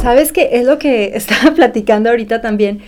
¿Sabes 0.00 0.32
qué? 0.32 0.50
Es 0.52 0.64
lo 0.64 0.78
que 0.78 1.06
estaba 1.14 1.54
platicando 1.54 2.10
ahorita 2.10 2.40
también 2.40 2.82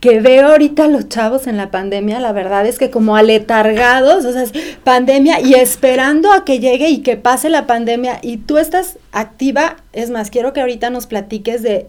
que 0.00 0.20
veo 0.20 0.48
ahorita 0.48 0.84
a 0.84 0.88
los 0.88 1.08
chavos 1.08 1.46
en 1.46 1.58
la 1.58 1.70
pandemia, 1.70 2.20
la 2.20 2.32
verdad 2.32 2.64
es 2.64 2.78
que 2.78 2.90
como 2.90 3.16
aletargados, 3.16 4.24
o 4.24 4.32
sea, 4.32 4.42
es 4.42 4.52
pandemia 4.82 5.40
y 5.40 5.54
esperando 5.54 6.32
a 6.32 6.44
que 6.46 6.58
llegue 6.58 6.88
y 6.88 7.02
que 7.02 7.18
pase 7.18 7.50
la 7.50 7.66
pandemia 7.66 8.18
y 8.22 8.38
tú 8.38 8.56
estás 8.56 8.98
activa, 9.12 9.76
es 9.92 10.08
más, 10.08 10.30
quiero 10.30 10.54
que 10.54 10.62
ahorita 10.62 10.88
nos 10.88 11.06
platiques 11.06 11.62
de 11.62 11.88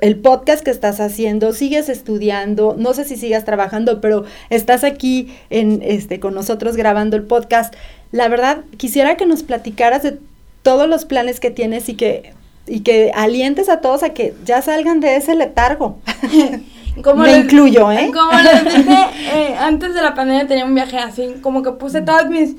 el 0.00 0.16
podcast 0.16 0.64
que 0.64 0.70
estás 0.70 1.00
haciendo, 1.00 1.52
sigues 1.52 1.88
estudiando, 1.88 2.74
no 2.76 2.92
sé 2.92 3.04
si 3.04 3.16
sigas 3.16 3.44
trabajando, 3.44 4.00
pero 4.00 4.24
estás 4.50 4.82
aquí 4.82 5.32
en 5.50 5.80
este 5.82 6.20
con 6.20 6.34
nosotros 6.34 6.76
grabando 6.76 7.16
el 7.16 7.24
podcast. 7.24 7.74
La 8.12 8.28
verdad, 8.28 8.62
quisiera 8.76 9.16
que 9.16 9.26
nos 9.26 9.42
platicaras 9.42 10.02
de 10.02 10.18
todos 10.62 10.88
los 10.88 11.04
planes 11.04 11.40
que 11.40 11.50
tienes 11.50 11.88
y 11.88 11.94
que 11.94 12.32
y 12.68 12.80
que 12.80 13.12
alientes 13.14 13.68
a 13.68 13.80
todos 13.80 14.02
a 14.02 14.10
que 14.10 14.34
ya 14.44 14.62
salgan 14.62 15.00
de 15.00 15.16
ese 15.16 15.34
letargo. 15.34 15.98
Como 17.02 17.22
Me 17.22 17.38
incluyo, 17.38 17.92
¿eh? 17.92 18.10
Como 18.12 18.38
les 18.38 18.64
dije, 18.76 19.06
eh, 19.32 19.56
antes 19.58 19.94
de 19.94 20.02
la 20.02 20.14
pandemia 20.14 20.46
tenía 20.46 20.64
un 20.64 20.74
viaje 20.74 20.98
así, 20.98 21.36
como 21.42 21.62
que 21.62 21.70
puse 21.72 22.00
todas 22.00 22.28
mis, 22.28 22.56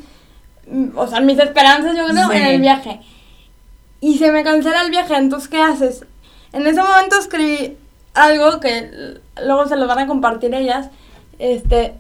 o 0.95 1.08
sea, 1.08 1.19
mis 1.19 1.38
esperanzas, 1.39 1.95
yo 1.95 2.06
creo, 2.08 2.32
en 2.32 2.45
el 2.45 2.62
viaje. 2.62 3.02
Y 4.00 4.17
se 4.17 4.32
me 4.32 4.43
cancela 4.43 4.82
el 4.84 4.91
viaje, 4.91 5.15
entonces, 5.17 5.50
¿qué 5.50 5.62
haces? 5.62 6.06
En 6.54 6.65
ese 6.65 6.82
momento 6.82 7.19
escribí 7.19 7.78
algo 8.13 8.60
que 8.60 9.19
luego 9.43 9.67
se 9.67 9.76
lo 9.76 9.88
van 9.88 10.00
a 10.00 10.08
compartir 10.08 10.54
ellas, 10.54 10.89
este, 11.38 11.93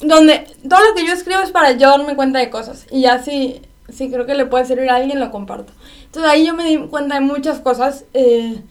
donde 0.00 0.46
todo 0.68 0.80
lo 0.84 0.94
que 0.94 1.06
yo 1.06 1.12
escribo 1.12 1.40
es 1.40 1.50
para 1.50 1.72
yo 1.72 1.88
darme 1.88 2.16
cuenta 2.16 2.38
de 2.38 2.50
cosas. 2.50 2.86
Y 2.90 3.02
ya 3.02 3.22
si 3.88 4.10
creo 4.10 4.26
que 4.26 4.34
le 4.34 4.46
puede 4.46 4.64
servir 4.64 4.90
a 4.90 4.96
alguien, 4.96 5.20
lo 5.20 5.30
comparto. 5.30 5.72
Entonces 6.04 6.30
ahí 6.30 6.46
yo 6.46 6.54
me 6.54 6.64
di 6.64 6.76
cuenta 6.88 7.16
de 7.16 7.20
muchas 7.20 7.60
cosas 7.60 8.04
eh, 8.14 8.62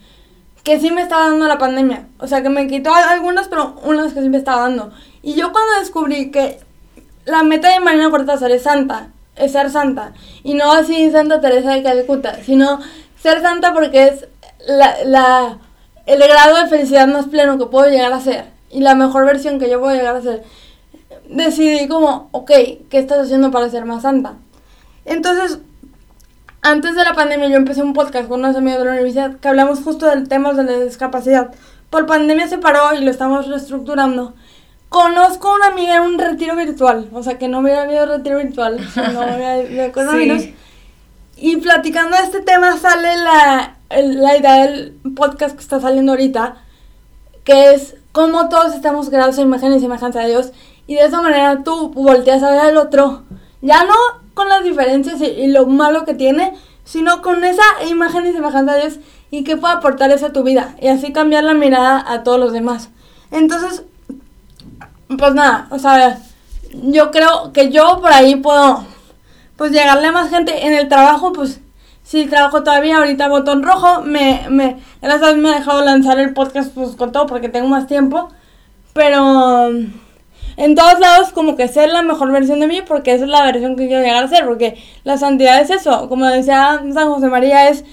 que 0.64 0.80
sí 0.80 0.92
me 0.92 1.02
estaba 1.02 1.30
dando 1.30 1.48
la 1.48 1.58
pandemia. 1.58 2.08
O 2.20 2.28
sea, 2.28 2.44
que 2.44 2.50
me 2.50 2.68
quitó 2.68 2.94
algunas, 2.94 3.48
pero 3.48 3.76
unas 3.84 4.14
que 4.14 4.22
sí 4.22 4.30
me 4.30 4.38
estaba 4.38 4.64
dando. 4.64 4.92
Y 5.24 5.34
yo 5.34 5.52
cuando 5.52 5.80
descubrí 5.80 6.32
que 6.32 6.60
la 7.26 7.44
meta 7.44 7.72
de 7.72 7.80
Marina 7.80 8.10
Cortázar 8.10 8.52
es 8.52 8.64
santa, 8.64 9.10
es 9.36 9.52
ser 9.52 9.70
santa. 9.70 10.14
Y 10.44 10.54
no 10.54 10.72
así 10.72 11.10
Santa 11.12 11.42
Teresa 11.42 11.72
de 11.72 11.84
Calcuta, 11.84 12.44
sino 12.44 12.80
ser 13.22 13.42
santa 13.42 13.74
porque 13.74 14.08
es 14.08 14.28
la, 14.68 15.04
la, 15.06 15.58
el 16.06 16.20
grado 16.20 16.58
de 16.58 16.68
felicidad 16.68 17.08
más 17.08 17.28
pleno 17.28 17.58
que 17.58 17.66
puedo 17.66 17.90
llegar 17.90 18.14
a 18.14 18.22
ser. 18.22 18.46
Y 18.70 18.82
la 18.82 18.96
mejor 18.96 19.26
versión 19.26 19.60
que 19.60 19.70
yo 19.70 19.80
puedo 19.80 19.96
llegar 19.96 20.16
a 20.16 20.22
ser. 20.22 20.44
Decidí 21.30 21.88
como, 21.88 22.30
ok, 22.32 22.52
¿qué 22.90 23.00
estás 23.00 23.20
haciendo 23.20 23.52
para 23.52 23.70
ser 23.70 23.86
más 23.86 24.04
santa? 24.04 24.36
Entonces, 25.08 25.60
antes 26.62 26.96
de 26.96 27.04
la 27.06 27.14
pandemia 27.14 27.48
yo 27.48 27.56
empecé 27.56 27.82
un 27.82 27.94
podcast 27.94 28.28
con 28.28 28.42
unos 28.42 28.58
amigos 28.58 28.80
de 28.80 28.86
la 28.86 28.92
universidad 28.92 29.38
que 29.38 29.48
hablamos 29.48 29.80
justo 29.80 30.06
del 30.06 30.28
tema 30.28 30.54
de 30.54 30.64
la 30.64 30.80
discapacidad. 30.80 31.56
Por 31.90 32.06
pandemia 32.06 32.48
se 32.48 32.58
paró 32.58 32.94
y 32.94 33.04
lo 33.04 33.10
estamos 33.10 33.48
reestructurando. 33.48 34.34
Conozco 34.90 35.48
a 35.48 35.56
una 35.56 35.68
amiga 35.68 35.96
en 35.96 36.02
un 36.02 36.20
retiro 36.20 36.58
virtual, 36.58 37.10
o 37.14 37.24
sea 37.24 37.38
que 37.38 37.48
no 37.48 37.60
hubiera 37.60 37.84
habido 37.84 38.06
retiro 38.06 38.38
virtual, 38.38 38.80
no 38.96 39.20
hubiera 39.22 39.54
habido 39.54 39.92
coronavirus. 39.94 40.50
Y 41.38 41.58
platicando 41.58 42.18
de 42.18 42.24
este 42.24 42.42
tema 42.42 42.76
sale 42.78 43.16
la, 43.18 43.78
la 43.90 44.38
idea 44.38 44.66
del 44.66 44.94
podcast 45.16 45.56
que 45.56 45.62
está 45.62 45.80
saliendo 45.80 46.12
ahorita, 46.14 46.58
que 47.46 47.74
es 47.74 47.96
cómo 48.12 48.50
todos 48.50 48.74
estamos 48.76 49.10
creados 49.10 49.38
a 49.38 49.42
imagen 49.42 49.72
y 49.74 49.80
semejanza 49.80 50.20
de 50.20 50.30
Dios. 50.30 50.52
Y 50.86 50.96
de 50.96 51.06
esa 51.06 51.22
manera 51.22 51.64
tú 51.64 51.90
volteas 51.90 52.44
a 52.44 52.52
ver 52.52 52.60
al 52.60 52.78
otro, 52.78 53.24
ya 53.62 53.86
no 53.86 54.27
con 54.38 54.48
las 54.48 54.64
diferencias 54.64 55.20
y, 55.20 55.48
lo 55.48 55.66
malo 55.66 56.06
que 56.06 56.14
tiene, 56.14 56.54
sino 56.86 57.24
con 57.24 57.44
esa 57.44 57.64
imagen 57.90 58.28
y 58.28 58.32
semejanza 58.32 58.76
de 58.76 58.82
Dios 58.82 59.00
y 59.32 59.44
que 59.44 59.58
puede 59.58 59.74
aportar 59.74 60.12
eso 60.12 60.28
a 60.28 60.32
tu 60.32 60.44
vida 60.44 60.76
y 60.80 60.88
así 60.88 61.12
cambiar 61.12 61.44
la 61.44 61.56
mirada 61.56 62.06
a 62.08 62.24
todos 62.24 62.40
los 62.40 62.54
demás. 62.54 62.90
Entonces, 63.32 63.84
pues 65.18 65.34
nada, 65.34 65.68
o 65.72 65.80
sea, 65.80 66.20
yo 66.84 67.10
creo 67.10 67.52
que 67.52 67.72
yo 67.72 68.00
por 68.00 68.14
ahí 68.14 68.36
puedo, 68.36 68.86
pues 69.58 69.72
llegarle 69.72 70.08
a 70.08 70.12
más 70.12 70.30
gente 70.30 70.68
en 70.68 70.74
el 70.74 70.88
trabajo, 70.88 71.34
pues 71.34 71.60
sí 72.04 72.28
trabajo 72.28 72.62
todavía, 72.62 72.98
ahorita 72.98 73.28
botón 73.28 73.64
rojo, 73.64 74.04
me, 74.04 74.46
me, 74.50 74.78
gracias 75.02 75.24
a 75.24 75.34
Dios 75.34 75.40
me 75.40 75.50
ha 75.50 75.60
dejado 75.60 75.84
lanzar 75.84 76.20
el 76.20 76.34
podcast 76.34 76.72
pues 76.74 76.96
con 76.96 77.12
todo 77.12 77.26
porque 77.26 77.50
tengo 77.50 77.68
más 77.68 77.88
tiempo, 77.88 78.30
pero 78.94 79.72
en 80.58 80.76
todos 80.76 81.00
lados 81.00 81.30
como 81.32 81.56
que 81.56 81.68
ser 81.68 81.90
la 81.90 82.02
mejor 82.02 82.32
versión 82.32 82.60
de 82.60 82.68
mí 82.68 82.82
porque 82.86 83.14
esa 83.14 83.24
es 83.26 83.30
la 83.30 83.46
versión 83.46 83.76
que 83.76 83.88
quiero 83.88 84.04
llegar 84.04 84.24
a 84.24 84.28
ser, 84.28 84.46
porque 84.46 84.76
la 85.04 85.18
santidad 85.18 85.62
es 85.62 85.70
eso, 85.70 86.10
como 86.10 86.26
decía 86.26 86.82
San 86.94 87.10
José 87.10 87.28
María, 87.28 87.70
es 87.70 87.86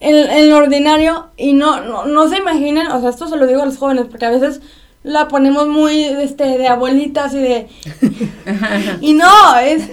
el, 0.00 0.28
el 0.28 0.52
ordinario 0.52 1.28
y 1.36 1.54
no, 1.54 1.80
no, 1.80 2.04
no 2.04 2.28
se 2.28 2.38
imaginen, 2.38 2.88
o 2.88 3.00
sea, 3.00 3.10
esto 3.10 3.28
se 3.28 3.36
lo 3.36 3.46
digo 3.46 3.62
a 3.62 3.66
los 3.66 3.78
jóvenes 3.78 4.06
porque 4.10 4.26
a 4.26 4.30
veces 4.30 4.60
la 5.02 5.28
ponemos 5.28 5.68
muy 5.68 6.04
este, 6.04 6.58
de 6.58 6.68
abuelitas 6.68 7.32
y 7.32 7.38
de... 7.38 7.68
y 9.00 9.14
no, 9.14 9.58
es... 9.58 9.88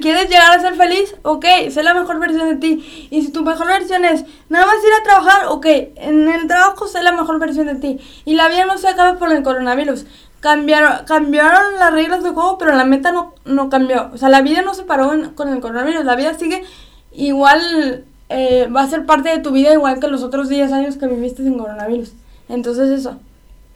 ¿Quieres 0.00 0.28
llegar 0.28 0.58
a 0.58 0.60
ser 0.60 0.74
feliz? 0.74 1.14
Ok, 1.22 1.44
sé 1.70 1.82
la 1.84 1.94
mejor 1.94 2.18
versión 2.18 2.48
de 2.48 2.56
ti. 2.56 3.08
Y 3.10 3.22
si 3.22 3.30
tu 3.30 3.44
mejor 3.44 3.68
versión 3.68 4.04
es 4.04 4.24
nada 4.48 4.66
más 4.66 4.76
ir 4.84 4.92
a 5.00 5.04
trabajar, 5.04 5.46
ok, 5.46 5.66
en 5.96 6.28
el 6.28 6.48
trabajo 6.48 6.88
sé 6.88 7.04
la 7.04 7.12
mejor 7.12 7.38
versión 7.38 7.66
de 7.66 7.76
ti. 7.76 8.00
Y 8.24 8.34
la 8.34 8.48
vida 8.48 8.66
no 8.66 8.78
se 8.78 8.88
acaba 8.88 9.16
por 9.16 9.30
el 9.30 9.44
coronavirus. 9.44 10.06
Cambiaron, 10.46 11.04
cambiaron 11.06 11.74
las 11.80 11.92
reglas 11.92 12.22
de 12.22 12.30
juego, 12.30 12.56
pero 12.56 12.72
la 12.76 12.84
meta 12.84 13.10
no, 13.10 13.34
no 13.44 13.68
cambió. 13.68 14.10
O 14.14 14.16
sea, 14.16 14.28
la 14.28 14.42
vida 14.42 14.62
no 14.62 14.74
se 14.74 14.84
paró 14.84 15.10
con 15.34 15.48
el 15.48 15.58
coronavirus. 15.58 16.04
La 16.04 16.14
vida 16.14 16.34
sigue 16.34 16.62
igual, 17.10 18.04
eh, 18.28 18.68
va 18.68 18.82
a 18.82 18.86
ser 18.86 19.06
parte 19.06 19.28
de 19.30 19.40
tu 19.40 19.50
vida 19.50 19.72
igual 19.72 19.98
que 19.98 20.06
los 20.06 20.22
otros 20.22 20.48
10 20.48 20.70
años 20.70 20.98
que 20.98 21.08
viviste 21.08 21.42
sin 21.42 21.58
coronavirus. 21.58 22.12
Entonces 22.48 22.90
eso. 22.90 23.18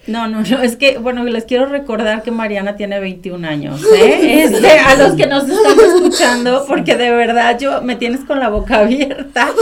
No, 0.06 0.26
no, 0.26 0.40
no, 0.42 0.62
es 0.62 0.76
que, 0.76 0.96
bueno, 0.96 1.24
les 1.24 1.44
quiero 1.44 1.66
recordar 1.66 2.22
que 2.22 2.30
Mariana 2.30 2.76
tiene 2.76 2.98
21 3.00 3.46
años, 3.46 3.82
¿eh? 3.94 4.42
Este, 4.50 4.70
a 4.70 4.94
los 4.96 5.12
que 5.12 5.26
nos 5.26 5.44
están 5.44 5.78
escuchando, 5.78 6.64
porque 6.66 6.96
de 6.96 7.10
verdad 7.10 7.58
yo 7.58 7.82
me 7.82 7.96
tienes 7.96 8.20
con 8.20 8.40
la 8.40 8.48
boca 8.48 8.80
abierta. 8.80 9.50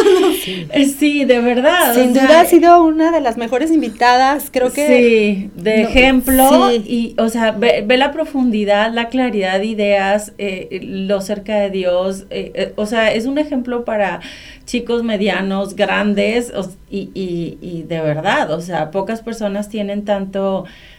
Eh, 0.71 0.87
sí, 0.87 1.25
de 1.25 1.41
verdad. 1.41 1.95
Sin 1.95 2.15
duda 2.15 2.41
ha 2.41 2.45
sido 2.45 2.83
una 2.83 3.11
de 3.11 3.21
las 3.21 3.37
mejores 3.37 3.71
invitadas, 3.71 4.49
creo 4.51 4.73
que. 4.73 4.87
Sí, 4.87 5.51
de 5.55 5.83
ejemplo, 5.83 6.71
y, 6.73 7.15
o 7.19 7.29
sea, 7.29 7.53
ve, 7.53 7.85
la 7.97 8.13
profundidad, 8.13 8.93
la 8.93 9.09
claridad 9.09 9.59
de 9.59 9.67
ideas, 9.67 10.33
eh, 10.39 10.81
lo 10.83 11.21
cerca 11.21 11.57
de 11.57 11.71
Dios, 11.71 12.27
eh, 12.31 12.73
o 12.77 12.87
sea, 12.87 13.13
es 13.13 13.27
un 13.27 13.39
ejemplo 13.39 13.85
para 13.85 14.21
chicos 14.69 15.03
medianos, 15.03 15.75
grandes, 15.75 16.53
y, 16.91 17.11
y, 17.15 17.59
y 17.63 17.83
de 17.85 18.01
verdad, 18.01 18.51
o 18.51 18.61
sea, 18.61 18.91
pocas 18.91 19.23
personas 19.23 19.71
tienen 19.71 20.05
tanto, 20.05 20.28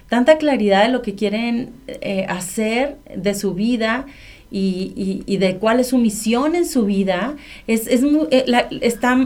tanta 0.09 0.37
claridad 0.37 0.83
de 0.83 0.89
lo 0.89 1.01
que 1.01 1.15
quieren 1.15 1.71
eh, 1.87 2.25
hacer 2.27 2.97
de 3.15 3.33
su 3.35 3.53
vida. 3.53 4.05
Y, 4.51 5.37
de 5.37 5.57
cuál 5.57 5.79
es 5.79 5.89
su 5.89 5.99
misión 5.99 6.55
en 6.55 6.65
su 6.65 6.85
vida. 6.85 7.35
Es, 7.67 7.85
es 7.85 8.01
eh, 8.31 8.45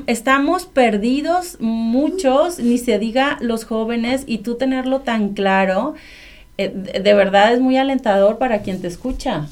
estamos 0.06 0.66
perdidos 0.66 1.56
muchos, 1.62 2.60
ni 2.60 2.78
se 2.78 3.00
diga 3.00 3.38
los 3.40 3.64
jóvenes, 3.64 4.26
y 4.28 4.40
tú 4.40 4.56
tenerlo 4.56 5.00
tan 5.00 5.30
claro, 5.30 5.94
eh, 6.58 6.68
de 6.70 7.14
verdad 7.14 7.54
es 7.54 7.62
muy 7.62 7.78
alentador 7.78 8.38
para 8.38 8.64
quien 8.64 8.82
te 8.82 8.88
escucha. 8.88 9.48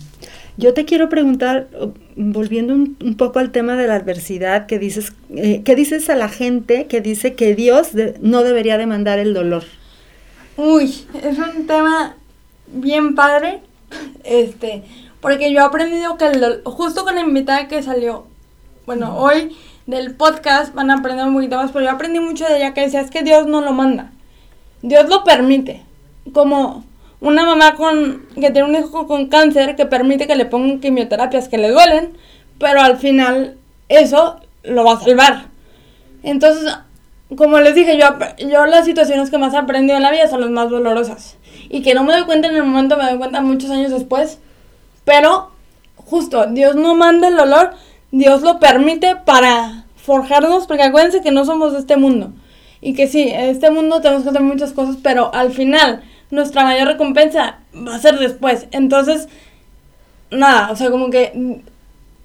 Yo 0.58 0.74
te 0.74 0.84
quiero 0.84 1.08
preguntar, 1.08 1.70
volviendo 2.18 2.74
un, 2.74 3.16
poco 3.16 3.40
al 3.40 3.52
tema 3.52 3.78
de 3.78 3.88
la 3.88 3.96
adversidad, 3.96 4.66
que 4.66 4.78
dices, 4.78 5.14
¿qué 5.34 5.74
dices 5.74 6.10
a 6.10 6.18
la 6.18 6.28
gente 6.28 6.88
que 6.88 7.00
dice 7.00 7.34
que 7.36 7.56
Dios 7.56 7.92
no 8.20 8.44
debería 8.44 8.78
demandar 8.78 9.20
el 9.20 9.34
dolor? 9.34 9.64
Uy, 10.58 11.06
es 11.24 11.38
un 11.38 11.66
tema 11.66 12.16
bien 12.68 13.16
padre, 13.16 13.62
este, 14.24 14.84
porque 15.22 15.52
yo 15.52 15.60
he 15.60 15.64
aprendido 15.64 16.18
que 16.18 16.28
el, 16.28 16.62
justo 16.66 17.04
con 17.06 17.16
la 17.16 17.22
invitada 17.22 17.70
que 17.70 17.82
salió, 17.82 18.26
bueno, 18.86 19.18
hoy 19.18 19.56
del 19.88 20.14
podcast 20.16 20.74
van 20.74 20.92
a 20.92 20.96
aprender 20.96 21.26
un 21.26 21.36
poquito 21.36 21.56
más, 21.56 21.72
pero 21.72 21.86
yo 21.86 21.92
aprendí 21.92 22.20
mucho 22.20 22.46
de 22.46 22.58
ella 22.58 22.74
que 22.74 22.82
decía, 22.82 23.00
es 23.00 23.10
que 23.10 23.24
Dios 23.24 23.48
no 23.48 23.62
lo 23.62 23.72
manda, 23.72 24.12
Dios 24.82 25.08
lo 25.08 25.24
permite, 25.24 25.84
como 26.34 26.84
una 27.22 27.46
mamá 27.46 27.76
con 27.76 28.26
que 28.36 28.52
tiene 28.52 28.64
un 28.64 28.76
hijo 28.76 29.08
con 29.08 29.28
cáncer 29.28 29.78
que 29.78 29.86
permite 29.86 30.28
que 30.28 30.36
le 30.36 30.46
pongan 30.46 30.82
quimioterapias 30.82 31.48
que 31.48 31.60
le 31.60 31.70
duelen, 31.70 32.18
pero 32.60 32.82
al 32.82 32.98
final 32.98 33.58
eso 33.88 34.42
lo 34.64 34.84
va 34.84 34.94
a 34.94 35.00
salvar. 35.00 35.46
Entonces, 36.24 36.78
como 37.36 37.60
les 37.60 37.76
dije, 37.76 37.98
yo, 37.98 38.08
yo 38.38 38.66
las 38.66 38.86
situaciones 38.86 39.30
que 39.30 39.38
más 39.38 39.54
he 39.54 39.58
aprendido 39.58 39.98
en 39.98 40.04
la 40.04 40.12
vida 40.12 40.28
son 40.28 40.42
las 40.42 40.50
más 40.50 40.70
dolorosas. 40.70 41.38
Y 41.70 41.82
que 41.82 41.94
no 41.94 42.04
me 42.04 42.14
doy 42.14 42.24
cuenta 42.24 42.50
en 42.50 42.56
el 42.56 42.64
momento, 42.64 42.98
me 42.98 43.06
doy 43.06 43.18
cuenta 43.18 43.42
muchos 43.42 43.70
años 43.70 43.92
después. 43.92 44.40
Pero, 45.06 45.52
justo, 45.96 46.48
Dios 46.48 46.76
no 46.76 46.96
manda 46.96 47.28
el 47.28 47.38
dolor, 47.38 47.72
Dios 48.12 48.42
lo 48.42 48.60
permite 48.60 49.16
para 49.16 49.86
forjarnos, 49.96 50.68
porque 50.68 50.84
acuérdense 50.84 51.22
que 51.22 51.32
no 51.32 51.46
somos 51.46 51.74
de 51.74 51.80
este 51.80 51.96
mundo. 51.96 52.34
Y 52.82 52.94
que 52.94 53.08
sí, 53.08 53.22
en 53.22 53.50
este 53.50 53.72
mundo 53.72 54.02
tenemos 54.02 54.24
que 54.24 54.30
hacer 54.30 54.42
muchas 54.42 54.74
cosas, 54.74 54.98
pero 55.02 55.34
al 55.34 55.52
final 55.52 56.04
nuestra 56.32 56.64
mayor 56.64 56.88
recompensa 56.88 57.60
va 57.76 57.96
a 57.96 58.00
ser 58.00 58.18
después. 58.20 58.68
Entonces, 58.72 59.30
nada, 60.32 60.72
o 60.72 60.76
sea, 60.76 60.90
como 60.90 61.10
que 61.10 61.62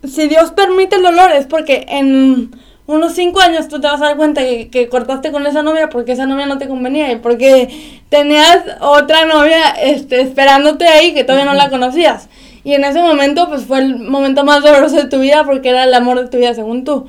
si 0.05 0.29
Dios 0.29 0.53
permite 0.53 0.97
el 0.97 1.03
dolor 1.03 1.31
es 1.33 1.47
porque 1.47 1.85
en 1.89 2.51
unos 2.87 3.15
cinco 3.15 3.41
años 3.41 3.69
tú 3.69 3.81
te 3.81 3.89
vas 3.89 4.01
a 4.01 4.07
dar 4.07 4.17
cuenta 4.17 4.43
que, 4.43 4.89
cortaste 4.91 5.33
con 5.33 5.47
esa 5.47 5.63
novia 5.63 5.89
porque 5.89 6.13
esa 6.13 6.27
novia 6.27 6.47
no 6.47 6.59
te 6.59 6.69
convenía 6.69 7.11
y 7.11 7.17
porque 7.17 8.01
tenías 8.09 8.63
otra 8.81 9.27
novia 9.27 9.71
este, 9.71 10.21
esperándote 10.21 10.87
ahí 10.87 11.13
que 11.13 11.25
todavía 11.25 11.47
no 11.47 11.55
la 11.55 11.71
conocías. 11.71 12.29
Y 12.63 12.75
en 12.75 12.85
ese 12.85 13.01
momento, 13.01 13.49
pues 13.49 13.65
fue 13.65 13.79
el 13.79 13.99
momento 13.99 14.45
más 14.45 14.63
doloroso 14.63 14.97
de 14.97 15.09
tu 15.09 15.21
vida 15.21 15.45
porque 15.45 15.69
era 15.69 15.85
el 15.85 15.95
amor 15.95 16.21
de 16.21 16.29
tu 16.29 16.39
vida, 16.39 16.53
según 16.53 16.85
tú. 16.85 17.07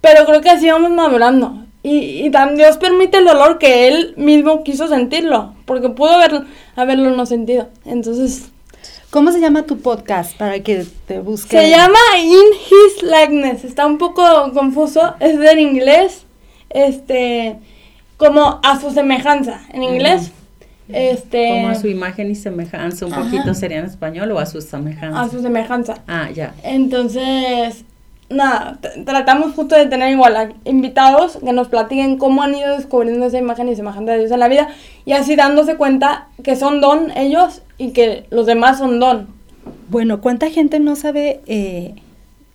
Pero 0.00 0.24
creo 0.24 0.40
que 0.40 0.50
así 0.50 0.70
vamos 0.70 0.90
madurando. 0.90 1.64
Y, 1.82 2.26
y 2.26 2.30
Dios 2.56 2.78
permite 2.78 3.18
el 3.18 3.26
dolor 3.26 3.58
que 3.58 3.88
Él 3.88 4.14
mismo 4.16 4.64
quiso 4.64 4.88
sentirlo, 4.88 5.52
porque 5.66 5.90
pudo 5.90 6.12
haber, 6.12 6.44
haberlo 6.76 7.10
no 7.10 7.26
sentido. 7.26 7.68
Entonces... 7.84 8.53
¿Cómo 9.14 9.30
se 9.30 9.38
llama 9.38 9.62
tu 9.62 9.78
podcast 9.78 10.36
para 10.36 10.58
que 10.58 10.84
te 11.06 11.20
busque? 11.20 11.56
Se 11.56 11.70
llama 11.70 12.00
In 12.18 12.46
His 12.52 13.00
Likeness. 13.04 13.62
Está 13.62 13.86
un 13.86 13.96
poco 13.96 14.24
confuso. 14.52 15.14
Es 15.20 15.38
en 15.38 15.60
inglés. 15.60 16.24
Este. 16.68 17.54
Como 18.16 18.58
a 18.60 18.80
su 18.80 18.90
semejanza. 18.90 19.60
En 19.72 19.84
inglés. 19.84 20.32
Este. 20.88 21.48
Como 21.48 21.68
a 21.68 21.76
su 21.76 21.86
imagen 21.86 22.28
y 22.28 22.34
semejanza. 22.34 23.06
Un 23.06 23.12
poquito 23.12 23.54
sería 23.54 23.78
en 23.78 23.84
español 23.84 24.32
o 24.32 24.40
a 24.40 24.46
su 24.46 24.60
semejanza. 24.60 25.20
A 25.20 25.28
su 25.28 25.40
semejanza. 25.40 26.02
Ah, 26.08 26.30
ya. 26.32 26.52
Entonces 26.64 27.84
nada, 28.30 28.78
tratamos 29.04 29.54
justo 29.54 29.76
de 29.76 29.86
tener 29.86 30.10
igual 30.10 30.54
invitados 30.64 31.38
que 31.44 31.52
nos 31.52 31.68
platiquen 31.68 32.18
cómo 32.18 32.42
han 32.42 32.54
ido 32.54 32.76
descubriendo 32.76 33.26
esa 33.26 33.38
imagen 33.38 33.68
y 33.68 33.76
semejanza 33.76 34.12
de 34.12 34.18
Dios 34.18 34.30
en 34.30 34.40
la 34.40 34.48
vida 34.48 34.68
y 35.04 35.12
así 35.12 35.36
dándose 35.36 35.76
cuenta 35.76 36.28
que 36.42 36.56
son 36.56 36.80
don 36.80 37.10
ellos 37.16 37.62
y 37.78 37.90
que 37.90 38.26
los 38.30 38.46
demás 38.46 38.78
son 38.78 39.00
don. 39.00 39.28
Bueno, 39.88 40.20
¿cuánta 40.20 40.50
gente 40.50 40.80
no 40.80 40.96
sabe 40.96 41.40
eh, 41.46 41.94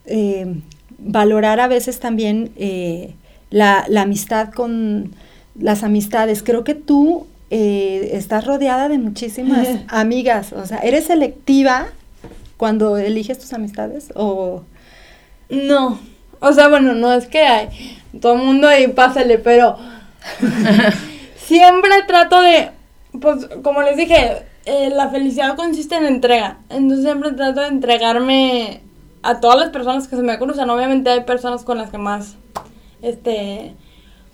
eh, 0.06 0.54
valorar 0.98 1.60
a 1.60 1.68
veces 1.68 2.00
también 2.00 2.50
eh, 2.56 3.14
la, 3.50 3.84
la, 3.88 4.02
amistad 4.02 4.50
con 4.52 5.12
las 5.58 5.82
amistades? 5.82 6.42
Creo 6.42 6.64
que 6.64 6.74
tú 6.74 7.26
estás 7.50 8.46
rodeada 8.46 8.88
de 8.88 8.98
muchísimas 8.98 9.66
amigas, 9.88 10.52
o 10.52 10.66
sea, 10.66 10.78
¿eres 10.78 11.06
selectiva 11.06 11.88
cuando 12.56 12.96
eliges 12.96 13.38
tus 13.38 13.52
amistades 13.52 14.12
o... 14.14 14.62
No, 15.50 15.98
o 16.40 16.52
sea, 16.52 16.68
bueno, 16.68 16.94
no 16.94 17.12
es 17.12 17.26
que 17.26 17.40
hay 17.40 17.98
todo 18.18 18.34
el 18.34 18.42
mundo 18.42 18.66
ahí 18.66 18.88
pásale, 18.88 19.38
pero 19.38 19.76
siempre 21.36 21.90
trato 22.06 22.40
de, 22.40 22.70
pues 23.20 23.48
como 23.62 23.82
les 23.82 23.96
dije, 23.96 24.44
eh, 24.64 24.90
la 24.90 25.08
felicidad 25.10 25.56
consiste 25.56 25.96
en 25.96 26.06
entrega, 26.06 26.58
entonces 26.68 27.04
siempre 27.04 27.32
trato 27.32 27.60
de 27.60 27.68
entregarme 27.68 28.80
a 29.22 29.40
todas 29.40 29.58
las 29.58 29.70
personas 29.70 30.08
que 30.08 30.16
se 30.16 30.22
me 30.22 30.38
cruzan, 30.38 30.70
obviamente 30.70 31.10
hay 31.10 31.24
personas 31.24 31.62
con 31.62 31.78
las 31.78 31.90
que 31.90 31.98
más, 31.98 32.36
este, 33.02 33.74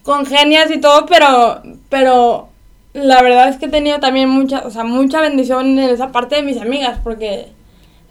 congenias 0.03 0.71
y 0.71 0.81
todo, 0.81 1.07
pero, 1.07 1.63
pero 1.89 2.49
la 2.93 3.23
verdad 3.23 3.49
es 3.49 3.57
que 3.57 3.67
he 3.67 3.71
tenido 3.71 3.99
también 4.01 4.29
mucha, 4.29 4.61
o 4.65 4.71
sea, 4.71 4.85
mucha 4.85 5.21
bendición 5.21 5.79
en 5.79 5.91
esa 5.91 6.13
parte 6.13 6.37
de 6.37 6.43
mis 6.43 6.61
amigas, 6.61 7.01
porque 7.03 7.49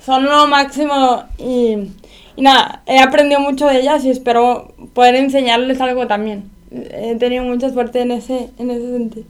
son 0.06 0.26
lo 0.26 0.48
máximo 0.48 1.24
y 1.38 1.92
y 2.36 2.42
nada, 2.42 2.84
he 2.86 3.00
aprendido 3.00 3.40
mucho 3.40 3.68
de 3.68 3.80
ellas 3.80 4.04
y 4.06 4.10
espero 4.10 4.74
poder 4.94 5.16
enseñarles 5.16 5.80
algo 5.82 6.08
también. 6.08 6.50
He 6.72 7.16
tenido 7.16 7.44
mucha 7.44 7.70
suerte 7.72 8.02
en 8.02 8.12
ese, 8.12 8.50
en 8.58 8.72
ese 8.72 8.92
sentido. 8.92 9.26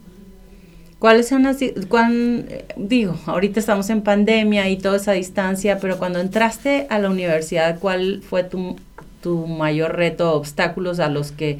¿Cuáles 0.98 1.28
son 1.28 1.42
las, 1.42 1.58
cuán, 1.88 2.46
digo, 2.76 3.16
ahorita 3.26 3.60
estamos 3.60 3.90
en 3.90 4.00
pandemia 4.00 4.68
y 4.70 4.78
toda 4.78 4.96
esa 4.96 5.12
distancia, 5.12 5.78
pero 5.78 5.98
cuando 5.98 6.20
entraste 6.20 6.86
a 6.88 6.98
la 6.98 7.10
universidad, 7.10 7.78
¿cuál 7.78 8.22
fue 8.26 8.44
tu, 8.44 8.76
tu 9.22 9.46
mayor 9.46 9.96
reto, 9.96 10.32
obstáculos 10.34 10.98
a 10.98 11.08
los 11.08 11.32
que 11.32 11.58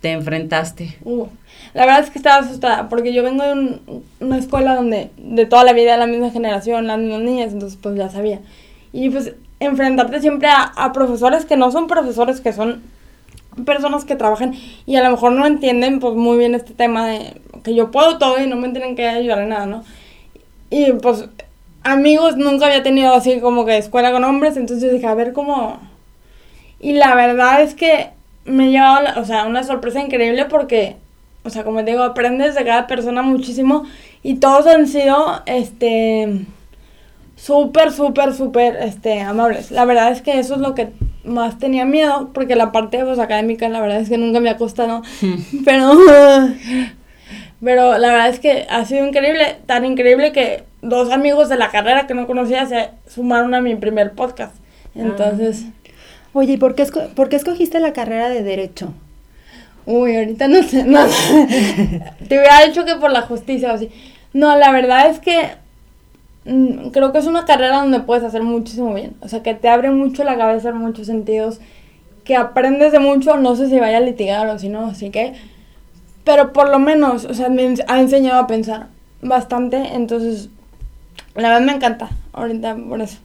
te 0.00 0.12
enfrentaste? 0.12 0.96
Uh, 1.04 1.26
la 1.74 1.86
verdad 1.86 2.04
es 2.04 2.10
que 2.10 2.18
estaba 2.18 2.46
asustada, 2.46 2.88
porque 2.88 3.12
yo 3.12 3.24
vengo 3.24 3.42
de 3.42 3.80
una 4.20 4.38
escuela 4.38 4.76
donde 4.76 5.10
de 5.16 5.44
toda 5.44 5.64
la 5.64 5.72
vida 5.72 5.96
la 5.96 6.06
misma 6.06 6.30
generación, 6.30 6.86
las 6.86 6.98
mismas 6.98 7.22
niñas, 7.22 7.52
entonces 7.52 7.78
pues 7.82 7.96
ya 7.96 8.08
sabía. 8.08 8.40
Y 8.92 9.10
pues 9.10 9.34
enfrentarte 9.60 10.20
siempre 10.20 10.48
a, 10.48 10.92
profesores 10.92 11.44
que 11.44 11.56
no 11.56 11.70
son 11.70 11.86
profesores, 11.86 12.40
que 12.40 12.52
son 12.52 12.82
personas 13.64 14.04
que 14.04 14.14
trabajan 14.14 14.54
y 14.86 14.96
a 14.96 15.02
lo 15.02 15.10
mejor 15.10 15.32
no 15.32 15.44
entienden 15.44 15.98
pues 15.98 16.14
muy 16.14 16.38
bien 16.38 16.54
este 16.54 16.74
tema 16.74 17.08
de 17.08 17.40
que 17.64 17.74
yo 17.74 17.90
puedo 17.90 18.18
todo 18.18 18.40
y 18.40 18.46
no 18.46 18.56
me 18.56 18.68
tienen 18.68 18.94
que 18.94 19.08
ayudar 19.08 19.40
en 19.40 19.48
nada, 19.48 19.66
¿no? 19.66 19.84
Y 20.70 20.92
pues 20.92 21.28
amigos 21.82 22.36
nunca 22.36 22.66
había 22.66 22.82
tenido 22.82 23.12
así 23.14 23.40
como 23.40 23.64
que 23.64 23.78
escuela 23.78 24.12
con 24.12 24.24
hombres, 24.24 24.56
entonces 24.56 24.92
dije, 24.92 25.06
a 25.06 25.14
ver 25.14 25.32
cómo... 25.32 25.80
Y 26.80 26.92
la 26.92 27.16
verdad 27.16 27.62
es 27.62 27.74
que 27.74 28.10
me 28.44 28.64
ha 28.64 28.68
llevado, 29.00 29.20
o 29.20 29.24
sea, 29.24 29.46
una 29.46 29.64
sorpresa 29.64 30.00
increíble 30.00 30.44
porque, 30.44 30.96
o 31.42 31.50
sea, 31.50 31.64
como 31.64 31.84
te 31.84 31.90
digo, 31.90 32.04
aprendes 32.04 32.54
de 32.54 32.64
cada 32.64 32.86
persona 32.86 33.22
muchísimo 33.22 33.84
y 34.22 34.34
todos 34.34 34.66
han 34.68 34.86
sido, 34.86 35.42
este, 35.46 36.46
súper, 37.40 37.92
súper, 37.92 38.34
súper, 38.34 38.76
este, 38.82 39.20
amables. 39.20 39.70
La 39.70 39.84
verdad 39.84 40.10
es 40.12 40.20
que 40.22 40.38
eso 40.38 40.54
es 40.56 40.60
lo 40.60 40.74
que 40.74 40.88
más 41.24 41.58
tenía 41.58 41.84
miedo, 41.84 42.30
porque 42.34 42.56
la 42.56 42.72
parte, 42.72 43.04
pues, 43.04 43.18
académica, 43.18 43.68
la 43.68 43.80
verdad 43.80 44.00
es 44.00 44.08
que 44.08 44.18
nunca 44.18 44.40
me 44.40 44.50
ha 44.50 44.56
costado, 44.56 45.02
pero, 45.64 45.92
pero 47.62 47.98
la 47.98 48.08
verdad 48.12 48.28
es 48.28 48.40
que 48.40 48.66
ha 48.70 48.84
sido 48.84 49.06
increíble, 49.06 49.56
tan 49.66 49.84
increíble 49.84 50.32
que 50.32 50.64
dos 50.80 51.10
amigos 51.10 51.48
de 51.48 51.56
la 51.56 51.70
carrera 51.70 52.06
que 52.06 52.14
no 52.14 52.26
conocía 52.26 52.66
se 52.66 52.90
sumaron 53.08 53.54
a 53.54 53.60
mi 53.60 53.74
primer 53.76 54.12
podcast. 54.12 54.54
Entonces, 54.94 55.64
Oye, 56.34 56.52
¿y 56.52 56.56
por 56.58 56.74
qué, 56.74 56.84
esco- 56.86 57.08
por 57.14 57.28
qué 57.30 57.36
escogiste 57.36 57.80
la 57.80 57.92
carrera 57.92 58.28
de 58.28 58.42
Derecho? 58.42 58.92
uy, 59.86 60.14
ahorita 60.16 60.48
no 60.48 60.62
sé, 60.62 60.84
no, 60.84 61.00
te 62.28 62.38
hubiera 62.38 62.62
dicho 62.66 62.84
que 62.84 62.94
por 62.96 63.10
la 63.10 63.22
justicia 63.22 63.72
o 63.72 63.74
así. 63.74 63.88
No, 64.34 64.56
la 64.58 64.70
verdad 64.70 65.08
es 65.08 65.18
que 65.18 65.48
creo 66.92 67.12
que 67.12 67.18
es 67.18 67.26
una 67.26 67.44
carrera 67.44 67.80
donde 67.80 68.00
puedes 68.00 68.24
hacer 68.24 68.42
muchísimo 68.42 68.94
bien. 68.94 69.14
O 69.20 69.28
sea, 69.28 69.42
que 69.42 69.54
te 69.54 69.68
abre 69.68 69.90
mucho 69.90 70.24
la 70.24 70.36
cabeza 70.36 70.70
en 70.70 70.76
muchos 70.76 71.06
sentidos, 71.06 71.60
que 72.24 72.36
aprendes 72.36 72.92
de 72.92 72.98
mucho, 72.98 73.36
no 73.36 73.56
sé 73.56 73.68
si 73.68 73.78
vaya 73.78 73.98
a 73.98 74.00
litigar 74.00 74.46
o 74.48 74.58
si 74.58 74.68
no, 74.68 74.86
así 74.86 75.10
que... 75.10 75.34
Pero 76.24 76.52
por 76.52 76.68
lo 76.68 76.78
menos, 76.78 77.24
o 77.24 77.32
sea, 77.32 77.48
me 77.48 77.74
ha 77.86 78.00
enseñado 78.00 78.40
a 78.40 78.46
pensar 78.46 78.88
bastante, 79.22 79.94
entonces, 79.94 80.50
la 81.34 81.48
verdad 81.48 81.64
me 81.64 81.72
encanta 81.72 82.10
ahorita 82.32 82.76
por 82.76 83.00
eso. 83.00 83.18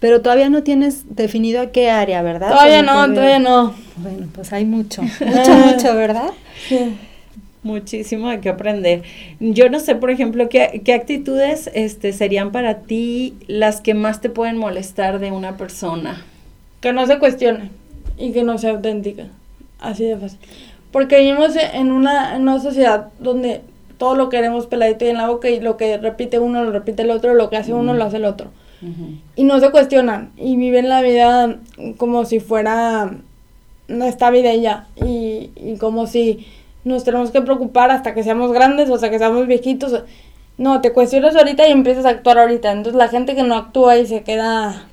Pero 0.00 0.20
todavía 0.20 0.50
no 0.50 0.62
tienes 0.62 1.16
definido 1.16 1.62
a 1.62 1.66
qué 1.68 1.90
área, 1.90 2.20
¿verdad? 2.20 2.50
Todavía 2.50 2.82
no, 2.82 3.10
todavía 3.14 3.38
no. 3.38 3.74
Bueno, 3.96 4.28
pues 4.34 4.52
hay 4.52 4.66
mucho, 4.66 5.02
mucho, 5.20 5.52
mucho, 5.52 5.94
¿verdad? 5.94 6.30
Sí. 6.68 6.94
Muchísimo 7.64 8.28
de 8.28 8.40
qué 8.40 8.50
aprender. 8.50 9.02
Yo 9.40 9.70
no 9.70 9.80
sé, 9.80 9.96
por 9.96 10.10
ejemplo, 10.10 10.48
qué, 10.48 10.82
qué 10.84 10.92
actitudes 10.92 11.70
este, 11.74 12.12
serían 12.12 12.52
para 12.52 12.80
ti 12.80 13.34
las 13.46 13.80
que 13.80 13.94
más 13.94 14.20
te 14.20 14.28
pueden 14.28 14.58
molestar 14.58 15.18
de 15.18 15.32
una 15.32 15.56
persona. 15.56 16.22
que 16.80 16.92
no 16.92 17.06
se 17.06 17.18
cuestione 17.18 17.70
y 18.18 18.32
que 18.32 18.44
no 18.44 18.58
sea 18.58 18.70
auténtica. 18.72 19.28
Así 19.80 20.04
de 20.04 20.18
fácil. 20.18 20.38
Porque 20.92 21.18
vivimos 21.18 21.56
en 21.56 21.90
una, 21.90 22.36
en 22.36 22.42
una 22.42 22.60
sociedad 22.60 23.08
donde 23.18 23.62
todo 23.96 24.14
lo 24.14 24.28
queremos 24.28 24.66
peladito 24.66 25.06
y 25.06 25.08
en 25.08 25.16
la 25.16 25.28
boca 25.28 25.48
y 25.48 25.60
lo 25.60 25.78
que 25.78 25.96
repite 25.96 26.38
uno 26.38 26.62
lo 26.62 26.70
repite 26.70 27.02
el 27.02 27.10
otro, 27.10 27.32
lo 27.32 27.48
que 27.48 27.56
hace 27.56 27.72
uno 27.72 27.94
lo 27.94 28.04
hace 28.04 28.18
el 28.18 28.26
otro. 28.26 28.50
Y 29.34 29.44
no 29.44 29.60
se 29.60 29.70
cuestionan 29.70 30.32
y 30.36 30.56
viven 30.56 30.90
la 30.90 31.00
vida 31.00 31.56
como 31.96 32.26
si 32.26 32.38
fuera 32.38 33.12
esta 33.88 34.30
vida 34.30 34.52
y 34.52 34.60
ya. 34.60 34.88
Y, 34.96 35.50
y 35.56 35.78
como 35.78 36.06
si 36.06 36.46
nos 36.84 37.04
tenemos 37.04 37.30
que 37.30 37.40
preocupar 37.42 37.90
hasta 37.90 38.14
que 38.14 38.22
seamos 38.22 38.52
grandes 38.52 38.90
o 38.90 38.94
hasta 38.94 39.10
que 39.10 39.18
seamos 39.18 39.46
viejitos. 39.46 40.02
No, 40.58 40.80
te 40.80 40.92
cuestionas 40.92 41.34
ahorita 41.34 41.66
y 41.68 41.72
empiezas 41.72 42.04
a 42.04 42.10
actuar 42.10 42.38
ahorita. 42.38 42.70
Entonces 42.72 42.94
la 42.98 43.08
gente 43.08 43.34
que 43.34 43.42
no 43.42 43.56
actúa 43.56 43.96
y 43.98 44.06
se 44.06 44.22
queda 44.22 44.86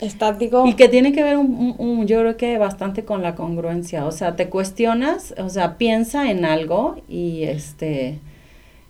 estático. 0.00 0.66
Y 0.66 0.74
que 0.74 0.88
tiene 0.88 1.12
que 1.12 1.22
ver, 1.22 1.36
un, 1.38 1.54
un- 1.56 1.74
un- 1.78 2.06
yo 2.06 2.20
creo 2.20 2.36
que 2.36 2.58
bastante 2.58 3.04
con 3.04 3.22
la 3.22 3.34
congruencia. 3.34 4.06
O 4.06 4.12
sea, 4.12 4.36
te 4.36 4.48
cuestionas, 4.48 5.34
o 5.38 5.48
sea, 5.48 5.78
piensa 5.78 6.30
en 6.30 6.44
algo 6.44 6.96
y 7.08 7.44
este. 7.44 8.18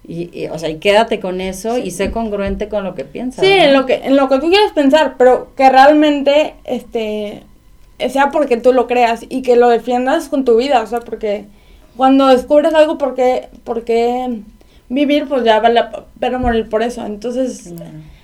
Y, 0.06 0.28
y, 0.38 0.48
o 0.48 0.58
sea, 0.58 0.68
y 0.68 0.76
quédate 0.76 1.18
con 1.18 1.40
eso 1.40 1.78
y 1.78 1.90
sé 1.90 2.10
congruente 2.10 2.68
con 2.68 2.84
lo 2.84 2.94
que 2.94 3.04
piensas. 3.06 3.42
Sí, 3.44 3.50
¿no? 3.56 3.64
en 3.64 3.72
lo 3.72 3.86
que 3.86 3.94
en 4.04 4.16
lo 4.16 4.28
que 4.28 4.38
tú 4.38 4.48
quieres 4.50 4.72
pensar, 4.72 5.14
pero 5.16 5.54
que 5.56 5.70
realmente 5.70 6.54
este 6.64 7.42
sea 8.10 8.30
porque 8.30 8.58
tú 8.58 8.72
lo 8.74 8.86
creas 8.86 9.24
y 9.28 9.40
que 9.42 9.56
lo 9.56 9.68
defiendas 9.70 10.28
con 10.28 10.44
tu 10.44 10.56
vida, 10.58 10.82
o 10.82 10.86
sea, 10.86 11.00
porque 11.00 11.46
cuando 11.96 12.26
descubres 12.26 12.74
algo 12.74 12.98
porque 12.98 13.48
porque 13.64 14.40
vivir 14.88 15.28
pues 15.28 15.44
ya 15.44 15.60
vale 15.60 15.74
la 15.74 16.04
pena 16.18 16.38
morir 16.38 16.68
por 16.68 16.82
eso. 16.82 17.04
Entonces, 17.04 17.72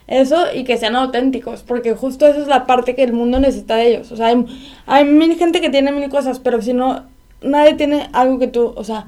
eso 0.07 0.37
y 0.55 0.65
que 0.65 0.77
sean 0.77 0.97
auténticos, 0.97 1.63
porque 1.63 1.95
justo 1.95 2.27
esa 2.27 2.41
es 2.41 2.49
la 2.49 2.67
parte 2.67 2.95
que 2.95 3.03
el 3.03 3.13
mundo 3.13 3.39
necesita 3.39 3.77
de 3.77 3.89
ellos. 3.89 4.13
O 4.13 4.17
sea, 4.17 4.29
hay, 4.29 4.45
hay 4.87 5.05
mil 5.05 5.37
gente 5.37 5.61
que 5.61 5.71
tiene 5.71 5.93
mil 5.93 6.09
cosas, 6.09 6.41
pero 6.41 6.61
si 6.63 6.73
no 6.73 7.05
nadie 7.43 7.75
tiene 7.75 8.09
algo 8.13 8.39
que 8.39 8.49
tú, 8.49 8.73
o 8.77 8.85
sea, 8.85 9.07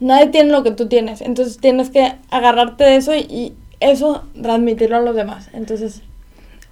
nadie 0.00 0.28
tiene 0.28 0.50
lo 0.50 0.62
que 0.62 0.70
tú 0.70 0.86
tienes. 0.88 1.20
Entonces, 1.20 1.58
tienes 1.58 1.90
que 1.90 2.14
agarrarte 2.30 2.84
de 2.84 2.96
eso 2.96 3.14
y, 3.14 3.20
y 3.20 3.54
eso 3.80 4.24
transmitirlo 4.40 4.96
a 4.96 5.00
los 5.00 5.16
demás. 5.16 5.48
Entonces, 5.52 6.02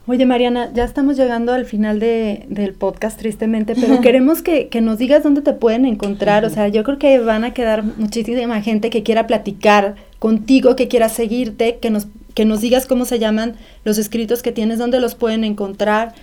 Oye, 0.08 0.26
Mariana, 0.26 0.70
ya 0.74 0.82
estamos 0.82 1.16
llegando 1.16 1.52
al 1.52 1.64
final 1.64 2.00
de, 2.00 2.44
del 2.48 2.74
podcast, 2.74 3.18
tristemente, 3.18 3.76
pero 3.76 4.00
queremos 4.02 4.42
que, 4.42 4.68
que 4.68 4.80
nos 4.80 4.98
digas 4.98 5.22
dónde 5.22 5.42
te 5.42 5.52
pueden 5.52 5.84
encontrar. 5.84 6.44
O 6.44 6.50
sea, 6.50 6.68
yo 6.68 6.82
creo 6.82 6.98
que 6.98 7.18
van 7.20 7.44
a 7.44 7.54
quedar 7.54 7.84
muchísima 7.84 8.60
gente 8.62 8.90
que 8.90 9.04
quiera 9.04 9.28
platicar 9.28 9.94
contigo, 10.18 10.74
que 10.74 10.88
quiera 10.88 11.08
seguirte, 11.08 11.78
que 11.78 11.90
nos, 11.90 12.08
que 12.34 12.44
nos 12.44 12.60
digas 12.60 12.86
cómo 12.86 13.04
se 13.04 13.20
llaman 13.20 13.54
los 13.84 13.98
escritos 13.98 14.42
que 14.42 14.50
tienes, 14.50 14.78
dónde 14.78 14.98
los 15.00 15.14
pueden 15.14 15.44
encontrar. 15.44 16.14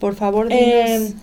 Por 0.00 0.16
favor, 0.16 0.48
dinos. 0.48 0.60
Eh, 0.62 1.14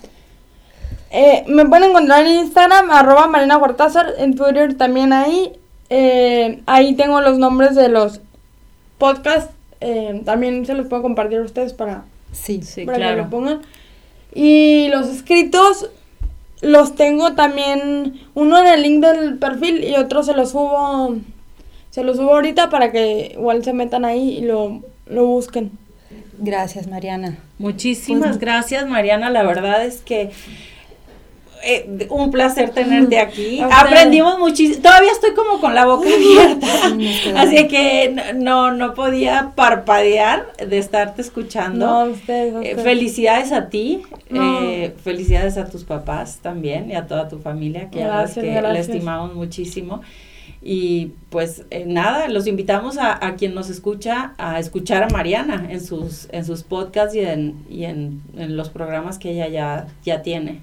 eh, 1.10 1.44
me 1.46 1.66
pueden 1.66 1.90
encontrar 1.90 2.24
en 2.26 2.40
Instagram, 2.40 2.90
arroba 2.90 3.26
Marina 3.26 3.58
Huertázar, 3.58 4.14
en 4.18 4.34
Twitter 4.34 4.74
también 4.74 5.12
ahí. 5.12 5.52
Eh, 5.90 6.62
ahí 6.66 6.94
tengo 6.94 7.20
los 7.20 7.38
nombres 7.38 7.74
de 7.74 7.88
los 7.88 8.20
podcasts. 8.98 9.52
Eh, 9.80 10.22
también 10.24 10.64
se 10.66 10.74
los 10.74 10.86
puedo 10.88 11.02
compartir 11.02 11.38
a 11.38 11.42
ustedes 11.42 11.72
para, 11.72 12.04
sí. 12.32 12.60
Sí, 12.62 12.84
para 12.84 13.10
que 13.10 13.16
lo 13.16 13.30
pongan. 13.30 13.60
Y 14.34 14.88
los 14.88 15.08
escritos 15.08 15.90
los 16.60 16.94
tengo 16.96 17.34
también, 17.34 18.20
uno 18.34 18.58
en 18.58 18.66
el 18.66 18.82
link 18.82 19.04
del 19.04 19.38
perfil 19.38 19.84
y 19.84 19.94
otro 19.94 20.22
se 20.22 20.34
los 20.34 20.50
subo, 20.50 21.16
se 21.90 22.02
los 22.04 22.16
subo 22.16 22.34
ahorita 22.34 22.68
para 22.68 22.90
que 22.92 23.32
igual 23.34 23.64
se 23.64 23.72
metan 23.72 24.04
ahí 24.04 24.38
y 24.38 24.40
lo, 24.42 24.82
lo 25.06 25.26
busquen. 25.26 25.70
Gracias, 26.40 26.86
Mariana. 26.86 27.38
Muchísimas 27.58 28.28
Pues- 28.28 28.38
gracias, 28.38 28.88
Mariana. 28.88 29.30
La 29.30 29.42
verdad 29.42 29.84
es 29.84 29.98
que 30.02 30.30
eh, 31.68 32.06
un 32.10 32.30
placer 32.30 32.70
tenerte 32.70 33.18
aquí. 33.18 33.60
A 33.60 33.66
ustedes. 33.68 33.82
Aprendimos 33.84 34.38
muchísimo. 34.38 34.82
Todavía 34.82 35.12
estoy 35.12 35.34
como 35.34 35.60
con 35.60 35.74
la 35.74 35.84
boca 35.86 36.08
abierta. 36.14 36.66
Así 37.36 37.68
que 37.68 38.16
no, 38.36 38.72
no 38.72 38.94
podía 38.94 39.52
parpadear 39.54 40.46
de 40.56 40.78
estarte 40.78 41.22
escuchando. 41.22 42.06
No, 42.06 42.14
Eh, 42.28 42.76
felicidades 42.82 43.52
a 43.52 43.68
ti, 43.68 44.02
No. 44.30 44.62
eh, 44.62 44.94
felicidades 45.04 45.56
a 45.58 45.68
tus 45.68 45.84
papás 45.84 46.38
también 46.42 46.90
y 46.90 46.94
a 46.94 47.06
toda 47.06 47.28
tu 47.28 47.38
familia, 47.38 47.88
que 47.90 47.98
ya 48.00 48.06
ves 48.06 48.14
Gracias, 48.34 48.44
que 48.44 48.50
gracias. 48.52 48.72
le 48.72 48.80
estimamos 48.94 49.34
muchísimo. 49.34 50.00
Y 50.60 51.12
pues 51.30 51.62
eh, 51.70 51.84
nada, 51.86 52.28
los 52.28 52.46
invitamos 52.48 52.98
a, 52.98 53.24
a 53.24 53.36
quien 53.36 53.54
nos 53.54 53.70
escucha 53.70 54.34
a 54.38 54.58
escuchar 54.58 55.04
a 55.04 55.08
Mariana 55.08 55.68
en 55.70 55.80
sus, 55.80 56.26
en 56.32 56.44
sus 56.44 56.64
podcasts 56.64 57.14
y, 57.14 57.20
en, 57.20 57.64
y 57.70 57.84
en, 57.84 58.22
en 58.36 58.56
los 58.56 58.68
programas 58.68 59.18
que 59.18 59.30
ella 59.30 59.46
ya, 59.48 59.86
ya 60.04 60.22
tiene. 60.22 60.62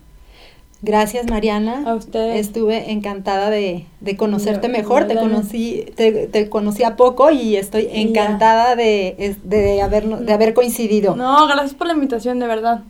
Gracias, 0.81 1.25
Mariana. 1.27 1.83
A 1.87 1.95
ustedes. 1.95 2.45
Estuve 2.45 2.91
encantada 2.91 3.49
de, 3.49 3.85
de 4.01 4.15
conocerte 4.17 4.67
Yo- 4.67 4.73
mejor. 4.73 5.07
Te 5.07 5.15
yo 5.15 5.21
conocí, 5.21 5.85
te, 5.95 6.27
te 6.27 6.47
conocí 6.49 6.83
a 6.83 6.95
poco 6.95 7.31
y 7.31 7.55
estoy 7.55 7.87
encantada 7.91 8.75
de, 8.75 9.15
es- 9.17 9.49
de, 9.49 9.79
habernos- 9.81 10.19
de 10.19 10.33
haber 10.33 10.53
coincidido. 10.53 11.15
No, 11.15 11.47
gracias 11.47 11.73
por 11.73 11.87
la 11.87 11.93
invitación, 11.93 12.39
de 12.39 12.47
verdad. 12.47 12.83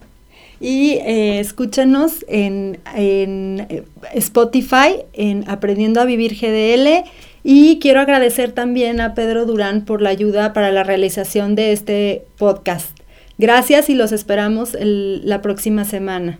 Y 0.60 0.94
eh, 1.06 1.40
escúchanos 1.40 2.26
en, 2.28 2.80
en 2.96 3.66
eh, 3.70 3.84
Spotify, 4.14 5.04
en 5.14 5.50
Aprendiendo 5.50 6.02
a 6.02 6.06
Vivir 6.06 6.36
GDL. 6.36 7.04
Y 7.44 7.78
quiero 7.80 8.02
agradecer 8.02 8.52
también 8.52 9.00
a 9.00 9.14
Pedro 9.14 9.46
Durán 9.46 9.86
por 9.86 10.02
la 10.02 10.10
ayuda 10.10 10.52
para 10.54 10.72
la 10.72 10.84
realización 10.84 11.56
de 11.56 11.72
este 11.72 12.26
podcast. 12.38 12.90
Gracias 13.38 13.90
y 13.90 13.96
los 13.96 14.12
esperamos 14.12 14.74
el- 14.74 15.22
la 15.28 15.42
próxima 15.42 15.86
semana. 15.86 16.40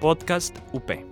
Podcast 0.00 0.54
UP. 0.72 1.07